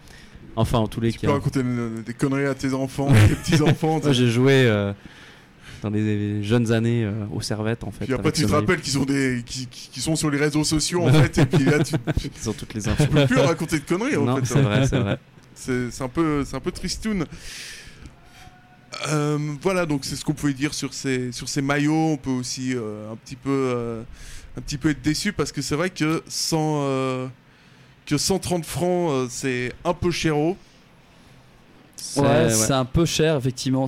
[0.56, 1.32] Enfin, en tous les Tu peux cas.
[1.34, 4.00] raconter des, des conneries à tes enfants, tes petits-enfants.
[4.02, 4.92] Moi, j'ai joué euh,
[5.82, 8.04] dans des jeunes années euh, aux servettes en fait.
[8.04, 11.12] Puis après, tu te rappelles qu'ils ont des, qui, sont sur les réseaux sociaux en
[11.12, 13.06] fait, et puis là, tu, tu Ils ont toutes les infos.
[13.06, 14.46] peux plus raconter de conneries en non, fait.
[14.46, 15.18] c'est vrai, c'est vrai.
[15.54, 17.26] C'est un peu, c'est un peu tristoun.
[19.08, 21.92] Euh, voilà, donc c'est ce qu'on pouvait dire sur ces, sur ces maillots.
[22.12, 24.02] On peut aussi euh, un petit peu, euh,
[24.56, 27.26] un petit peu être déçu parce que c'est vrai que 100, euh,
[28.06, 30.10] que 130 francs, euh, c'est un peu.
[30.10, 30.30] C'est-
[32.20, 32.50] Ouais, ouais.
[32.50, 33.86] c'est un peu cher, effectivement.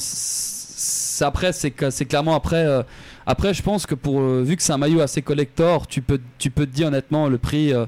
[1.20, 1.70] Après, c'est
[2.06, 2.64] clairement après.
[2.66, 2.82] euh,
[3.26, 6.20] Après, je pense que pour euh, vu que c'est un maillot assez collector, tu peux,
[6.38, 7.72] tu peux te dire honnêtement le prix.
[7.72, 7.86] euh,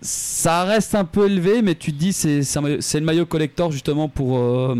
[0.00, 4.08] ça reste un peu élevé, mais tu te dis c'est c'est le maillot collector justement
[4.08, 4.38] pour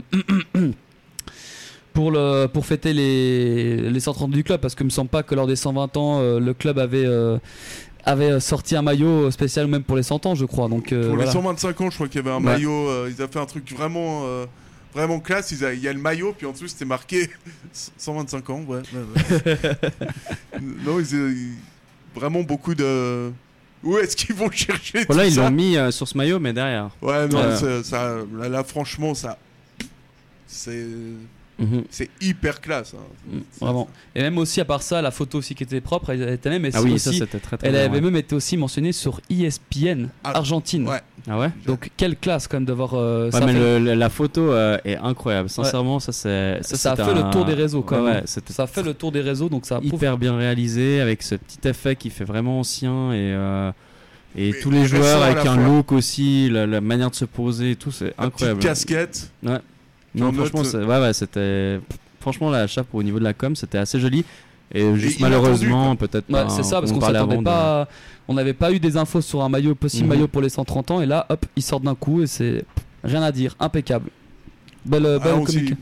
[1.93, 5.23] pour le pour fêter les les 130 du club parce que il me semble pas
[5.25, 7.07] que lors des 120 ans le club avait
[8.05, 10.69] avait sorti un maillot spécial même pour les 100 ans, je crois.
[10.69, 11.25] Donc Pour voilà.
[11.25, 12.53] les 125 ans, je crois qu'il y avait un Ouais.
[12.53, 13.07] maillot.
[13.09, 14.23] ils avaient fait un truc vraiment,
[14.95, 15.51] vraiment classe.
[15.53, 17.29] Il y a le maillot, puis en dessous c'était marqué
[17.99, 18.61] 125 ans.
[18.67, 19.69] Ouais, ouais, ouais.
[20.61, 21.55] non, ils, euh, ils-
[22.15, 23.31] vraiment beaucoup de.
[23.85, 26.41] Où est-ce qu'ils vont chercher Voilà, tout ils ça l'ont mis euh, sur ce maillot,
[26.41, 26.91] mais derrière.
[27.01, 29.39] Ouais, non, ça, là, là, franchement, ça.
[30.49, 30.85] C'est.
[31.59, 31.85] Mhm.
[31.91, 32.95] C'est hyper classe.
[32.95, 33.03] hein.
[33.33, 33.89] Mm, Vraiment.
[34.15, 36.69] Et même aussi, à part ça, la photo aussi qui était propre, elle était même
[36.73, 38.01] Ah oui, aussi, ça c'était très très elle bien, avait ouais.
[38.01, 40.89] même été aussi mentionnée sur ESPN Ah, Argentine.
[40.89, 41.01] ouais.
[41.29, 41.51] Ah ouais?
[41.67, 44.53] Donc quelle classe quand même d'avoir euh, Ouais, ça mais fait- le- le- la photo
[44.53, 45.49] euh, est incroyable.
[45.51, 46.61] Sincèrement, ça c'est.
[46.63, 48.27] ça, a fait un- le tour des réseaux quand Ouais, même.
[48.27, 51.35] ça a fait le tour des réseaux donc ça prouve hyper bien réalisé avec ce
[51.35, 53.33] petit effet qui fait vraiment ancien et.
[53.35, 53.73] euh,
[54.37, 55.65] et Mais tous les joueurs avec un fois.
[55.65, 58.61] look aussi, la, la manière de se poser et tout, c'est incroyable.
[58.61, 59.31] petite casquette.
[59.43, 59.59] Ouais.
[60.19, 61.81] Non, en franchement, ouais, ouais, c'était.
[62.21, 64.25] Franchement, la chape au niveau de la com, c'était assez joli.
[64.75, 67.87] Et juste malheureusement, peut-être Ouais, pas, c'est ça parce on qu'on s'attendait
[68.31, 70.09] on n'avait pas eu des infos sur un maillot possible Mhm.
[70.11, 72.63] maillot pour les 130 ans et là hop, ils sortent d'un coup et c'est
[73.03, 74.11] rien à dire, impeccable.
[74.85, 75.77] Belle Ah, belle, aussi- communica-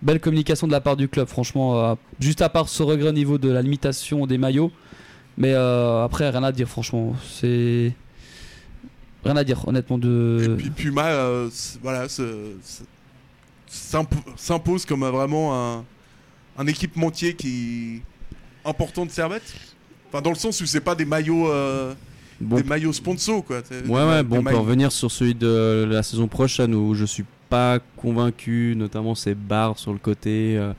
[0.00, 3.12] belle communication de la part du club franchement euh, juste à part ce regret au
[3.12, 4.70] niveau de la limitation des maillots
[5.36, 7.92] mais euh, après rien à dire franchement, c'est
[9.24, 11.48] rien à dire honnêtement Et de puis Puma, euh,
[11.82, 12.06] voilà,
[14.36, 15.84] s'impose comme vraiment un,
[16.58, 18.02] un équipementier qui
[18.64, 19.54] important de Servette.
[20.08, 21.94] Enfin, dans le sens où c'est pas des maillots, euh,
[22.40, 23.62] Bon, des maillots sponsors, quoi.
[23.70, 27.24] Ouais, ouais, bon, on peut revenir sur celui de la saison prochaine où je suis
[27.48, 30.56] pas convaincu, notamment ces barres sur le côté.
[30.58, 30.72] euh,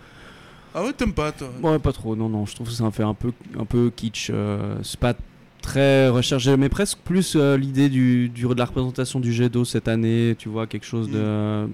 [0.75, 1.49] Ah ouais, t'aimes pas, toi?
[1.61, 4.29] Ouais, pas trop, non, non, je trouve que ça fait un peu, un peu kitsch.
[4.31, 5.13] euh, c'est pas
[5.61, 9.65] très recherché, mais presque plus euh, l'idée du, du- de la représentation du jet d'eau
[9.65, 11.67] cette année, tu vois, quelque chose de.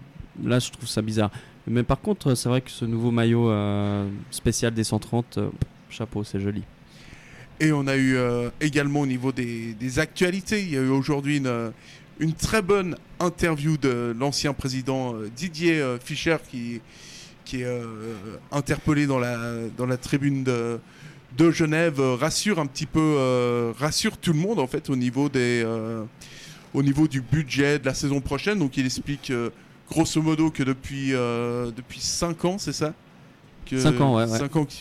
[0.44, 1.32] Là, je trouve ça bizarre.
[1.68, 5.50] Mais par contre, c'est vrai que ce nouveau maillot euh, spécial des 130, euh,
[5.90, 6.64] chapeau, c'est joli.
[7.60, 11.38] Et on a eu euh, également au niveau des, actualités, il y a eu aujourd'hui
[11.38, 11.72] une, euh,
[12.38, 16.80] très bonne interview de l'ancien président euh, Didier euh, Fischer qui,
[17.54, 17.84] est euh,
[18.52, 20.80] interpellé dans la, tribune de,
[21.52, 25.30] Genève, euh, rassure un petit peu, euh, rassure tout le monde en fait au niveau,
[25.36, 26.06] euh,
[26.74, 28.60] du budget de la saison prochaine.
[28.60, 29.50] Donc il explique euh,
[29.90, 32.94] grosso modo que depuis, euh, depuis 5 ans, c'est ça
[33.66, 34.38] que Cinq ans, ouais, ouais.
[34.40, 34.72] 5 ans que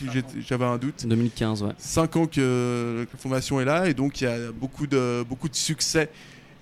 [0.47, 1.05] j'avais un doute.
[1.05, 1.71] 2015, ouais.
[1.77, 5.47] 5 ans que la formation est là et donc il y a beaucoup de, beaucoup
[5.49, 6.09] de succès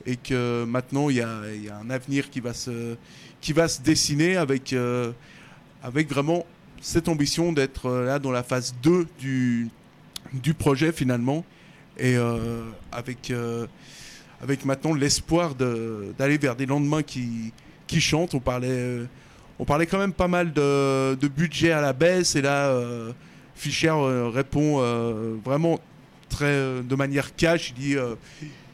[0.05, 2.95] et que maintenant il y a, il y a un avenir qui va se,
[3.41, 5.11] qui va se dessiner avec, euh,
[5.83, 6.45] avec vraiment
[6.81, 9.69] cette ambition d'être euh, là dans la phase 2 du,
[10.33, 11.45] du projet finalement
[11.97, 13.67] et euh, avec, euh,
[14.41, 17.51] avec maintenant l'espoir de- d'aller vers des lendemains qui,
[17.87, 18.35] qui chantent.
[18.35, 19.05] On parlait, euh,
[19.57, 23.11] on parlait quand même pas mal de, budget à la baisse et là euh,
[23.55, 24.79] Fischer euh, répond
[25.43, 25.79] vraiment
[26.29, 27.69] très, de manière cash.
[27.69, 27.95] Il dit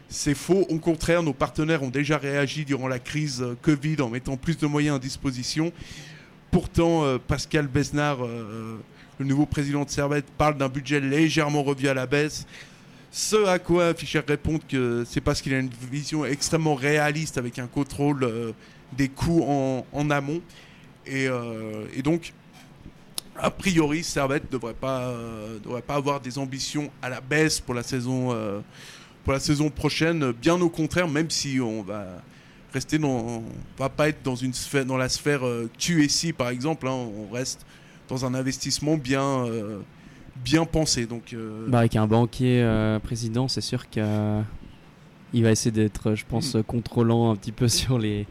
[0.10, 0.66] c'est faux.
[0.70, 4.68] Au contraire, nos partenaires ont déjà réagi durant la crise Covid en mettant plus de
[4.68, 5.72] moyens à disposition.
[6.52, 8.20] Pourtant, Pascal Besnard,
[9.20, 12.46] le nouveau président de Servette, parle d'un budget légèrement revu à la baisse.
[13.10, 17.58] Ce à quoi Fischer répond que c'est parce qu'il a une vision extrêmement réaliste avec
[17.58, 18.54] un contrôle
[18.98, 20.42] des coûts en, en amont.
[21.06, 22.34] Et, euh, et donc,
[23.38, 27.60] a priori, Servette ne devrait pas, euh, devrait pas avoir des ambitions à la baisse
[27.60, 28.60] pour la saison, euh,
[29.24, 30.32] pour la saison prochaine.
[30.32, 32.06] Bien au contraire, même si on va
[32.74, 33.44] rester dans, on
[33.78, 36.88] va pas être dans une sphère, dans la sphère euh, QSI par exemple.
[36.88, 37.66] hein, on reste
[38.08, 39.80] dans un investissement bien, euh,
[40.44, 41.06] bien pensé.
[41.06, 42.64] Donc, euh, Bah, avec un banquier
[43.04, 44.04] président, c'est sûr qu'il
[45.44, 46.64] va essayer d'être, je pense, Mm.
[46.64, 48.28] contrôlant un petit peu sur les,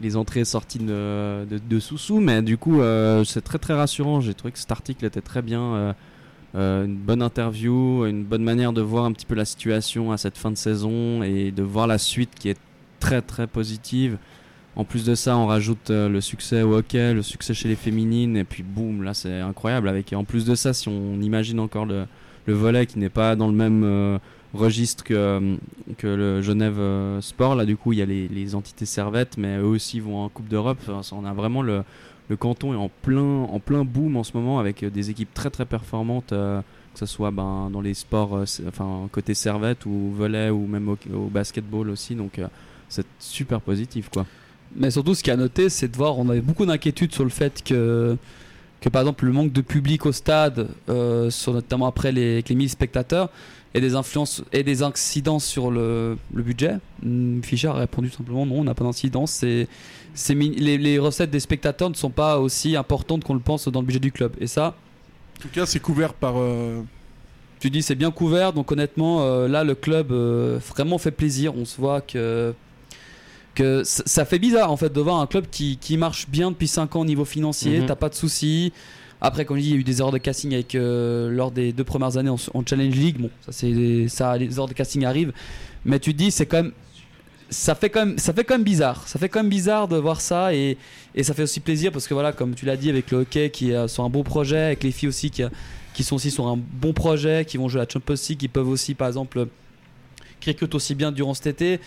[0.00, 2.20] les entrées et sorties de, de.
[2.20, 4.20] Mais du coup, euh, c'est très très rassurant.
[4.20, 5.62] J'ai trouvé que cet article était très bien.
[5.62, 5.92] euh,
[6.54, 10.16] euh, une bonne interview, une bonne manière de voir un petit peu la situation à
[10.16, 12.58] cette fin de saison et de voir la suite qui est
[13.00, 14.16] très très positive.
[14.74, 18.36] En plus de ça, on rajoute le succès au hockey, le succès chez les féminines,
[18.36, 19.88] et puis boum, là c'est incroyable.
[19.88, 22.06] Avec, et en plus de ça, si on imagine encore le,
[22.46, 24.18] le volet qui n'est pas dans le même
[24.54, 25.56] registre que,
[25.98, 29.36] que le Genève euh, Sport, là du coup il y a les, les entités servettes,
[29.36, 30.78] mais eux aussi vont en Coupe d'Europe.
[31.12, 31.82] On a vraiment le,
[32.28, 35.32] le canton est en plein, en plein boom en ce moment avec euh, des équipes
[35.34, 36.60] très très performantes, euh,
[36.94, 40.98] que ce soit ben, dans les sports, enfin côté servette ou volet ou même au,
[41.14, 42.14] au basketball aussi.
[42.14, 42.40] Donc
[42.88, 44.26] c'est super positif quoi.
[44.74, 47.30] Mais surtout, ce qui a noté, c'est de voir, on avait beaucoup d'inquiétudes sur le
[47.30, 48.18] fait que,
[48.82, 53.30] que, par exemple, le manque de public au stade, notamment après les, les 1000 spectateurs,
[53.74, 56.76] et des influences et des incidences sur le, le budget.
[57.02, 59.30] Hmm, Fischer a répondu simplement non, on n'a pas d'incidence.
[59.32, 59.68] C'est,
[60.34, 63.86] les, les recettes des spectateurs ne sont pas aussi importantes qu'on le pense dans le
[63.86, 64.32] budget du club.
[64.40, 64.74] Et ça,
[65.38, 66.34] en tout cas, c'est couvert par.
[66.38, 66.80] euh,
[67.60, 71.54] tu dis c'est bien couvert, donc honnêtement, euh, là le club euh, vraiment fait plaisir.
[71.56, 72.54] On se voit que
[73.54, 76.50] que ça, ça fait bizarre en fait de voir un club qui, qui marche bien
[76.52, 77.86] depuis 5 ans au niveau financier, Mhm.
[77.86, 78.72] t'as pas de soucis.
[79.20, 81.50] Après, comme je dis, il y a eu des erreurs de casting avec, euh, lors
[81.50, 83.16] des deux premières années en, en Challenge League.
[83.18, 85.32] Bon, ça, c'est, ça, les erreurs de casting arrivent.
[85.84, 86.72] Mais tu te dis, c'est quand même.
[87.50, 89.08] Ça fait, quand même, ça fait quand même bizarre.
[89.08, 90.54] Ça fait quand même bizarre de voir ça.
[90.54, 90.76] Et,
[91.14, 93.50] et ça fait aussi plaisir parce que, voilà, comme tu l'as dit, avec le hockey
[93.50, 95.42] qui est sur un beau projet, avec les filles aussi qui,
[95.94, 98.48] qui sont aussi sur un bon projet, qui vont jouer à la Champions League, qui
[98.48, 99.48] peuvent aussi, par exemple,
[100.46, 101.80] recruter aussi bien durant cet été.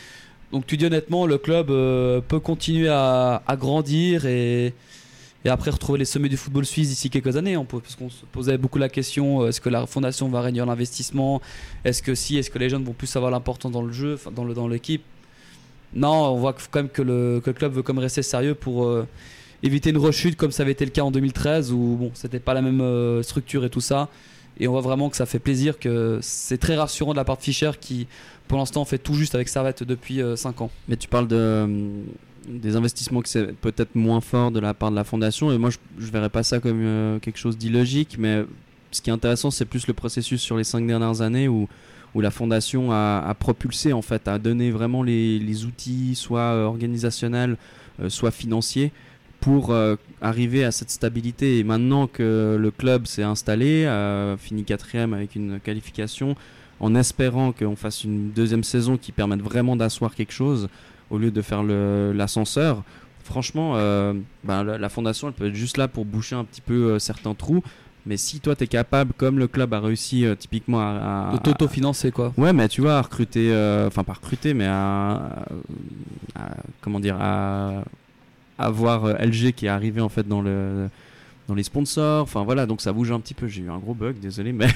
[0.52, 4.74] Donc tu dis honnêtement, le club euh, peut continuer à, à grandir et,
[5.44, 7.58] et après retrouver les sommets du football suisse d'ici quelques années.
[7.70, 11.42] Parce qu'on se posait beaucoup la question euh, est-ce que la fondation va réunir l'investissement
[11.84, 14.46] Est-ce que si Est-ce que les jeunes vont plus avoir l'importance dans le jeu, dans
[14.46, 15.04] dans l'équipe?
[15.94, 19.08] Non, on voit quand même que le, club veut comme rester sérieux pour euh,
[19.62, 22.54] éviter une rechute comme ça avait été le cas en 2013 où bon, c'était pas
[22.54, 24.10] la même euh, structure et tout ça.
[24.60, 27.38] Et on voit vraiment que ça fait plaisir, que c'est très rassurant de la part
[27.38, 28.06] de Fischer qui,
[28.48, 30.70] pour l'instant, fait tout juste avec Servette depuis 5 ans.
[30.88, 31.68] Mais tu parles de, euh,
[32.48, 35.70] des investissements que c'est peut-être moins fort de la part de la fondation, et moi
[35.70, 38.44] je, je verrais pas ça comme euh, quelque chose d'illogique, mais
[38.92, 41.68] ce qui est intéressant, c'est plus le processus sur les cinq dernières années où,
[42.14, 46.66] où la fondation a, propulsé, en fait, a donné vraiment les, les outils, soit euh,
[46.66, 47.58] organisationnels,
[48.02, 48.92] euh, soit financiers,
[49.40, 49.74] pour
[50.22, 51.58] arriver à cette stabilité.
[51.58, 53.92] Et maintenant que le club s'est installé,
[54.38, 56.36] fini quatrième avec une qualification,
[56.80, 60.70] en espérant qu'on fasse une deuxième saison qui permette vraiment d'asseoir quelque chose
[61.12, 62.84] au lieu de faire l'ascenseur.
[63.24, 66.62] Franchement, euh, ben, la, la fondation, elle peut être juste là pour boucher un petit
[66.62, 67.64] peu euh, certains trous.
[68.08, 71.34] Mais si toi, tu es capable, comme le club a réussi euh, typiquement à, à-
[71.34, 72.34] De t'auto-financer, quoi.
[72.36, 75.46] Ouais, mais tu vois, à recruter, euh, enfin pas recruter, mais à,
[76.36, 76.50] à-
[76.82, 77.84] comment dire, à
[78.58, 80.90] avoir euh, LG qui est arrivé en fait dans le
[81.48, 82.24] dans les sponsors.
[82.24, 83.48] Enfin voilà, donc ça bouge un petit peu.
[83.48, 84.68] J'ai eu un gros bug, désolé, mais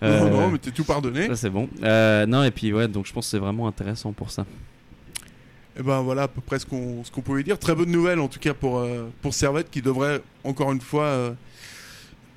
[0.00, 1.26] Non, non, mais t'es tout pardonné.
[1.26, 1.68] Ça c'est bon.
[1.82, 4.46] Euh, non et puis ouais, donc je pense que c'est vraiment intéressant pour ça.
[5.76, 7.58] Et ben voilà à peu près ce qu'on pouvait dire.
[7.58, 11.04] Très bonne nouvelle en tout cas pour, euh, pour Servette qui devrait encore une fois
[11.04, 11.32] euh,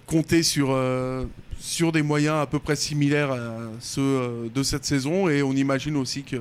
[0.08, 1.26] compter sur, euh,
[1.60, 5.98] sur des moyens à peu près similaires à ceux de cette saison et on imagine
[5.98, 6.38] aussi que,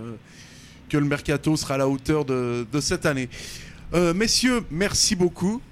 [0.88, 3.28] que le mercato sera à la hauteur de, de cette année.
[4.14, 5.62] Messieurs, merci beaucoup.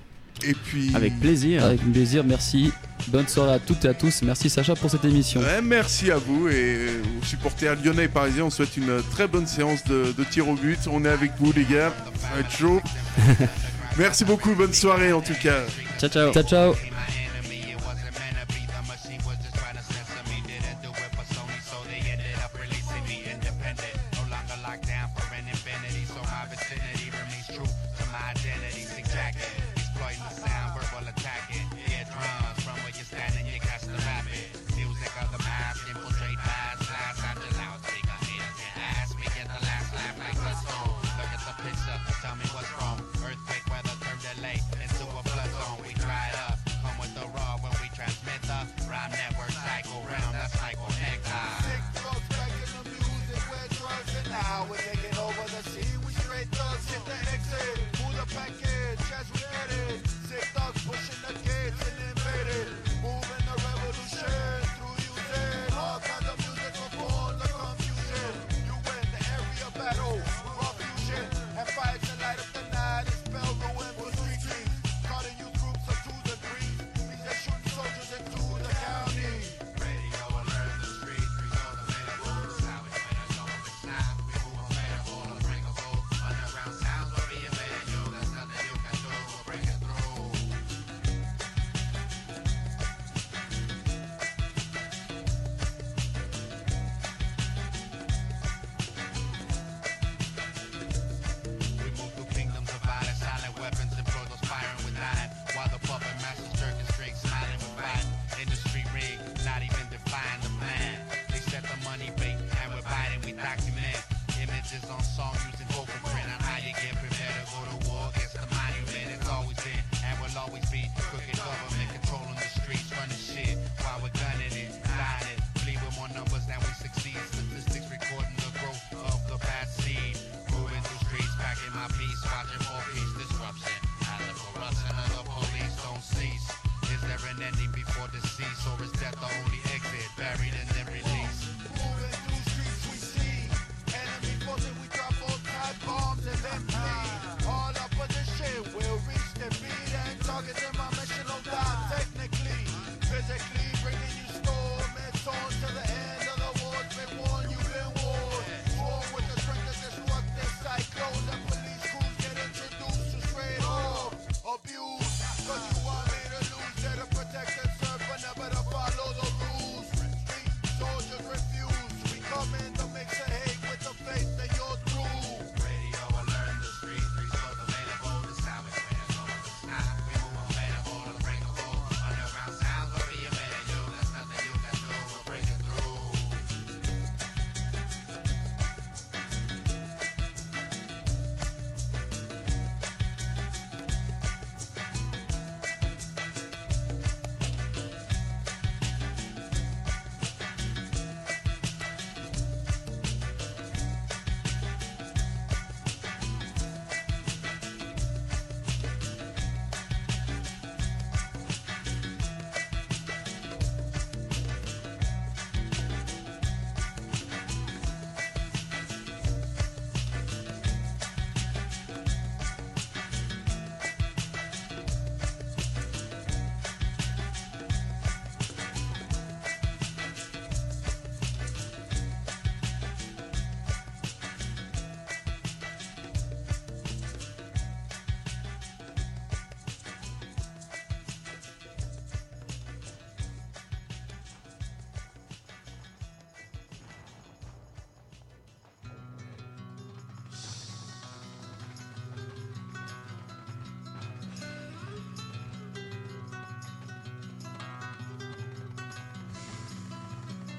[0.43, 0.91] Et puis...
[0.95, 1.65] Avec plaisir.
[1.65, 2.73] Avec plaisir, merci.
[3.09, 4.23] Bonne soirée à toutes et à tous.
[4.23, 5.41] Merci Sacha pour cette émission.
[5.41, 6.89] Ouais, merci à vous et
[7.21, 8.45] aux supporters lyonnais et parisiens.
[8.45, 10.79] On souhaite une très bonne séance de, de tir au but.
[10.91, 11.93] On est avec vous, les gars.
[12.21, 12.81] Ça va être chaud.
[13.99, 14.55] merci beaucoup.
[14.55, 15.61] Bonne soirée en tout cas.
[15.99, 16.33] Ciao, ciao.
[16.33, 16.94] Ciao, ciao.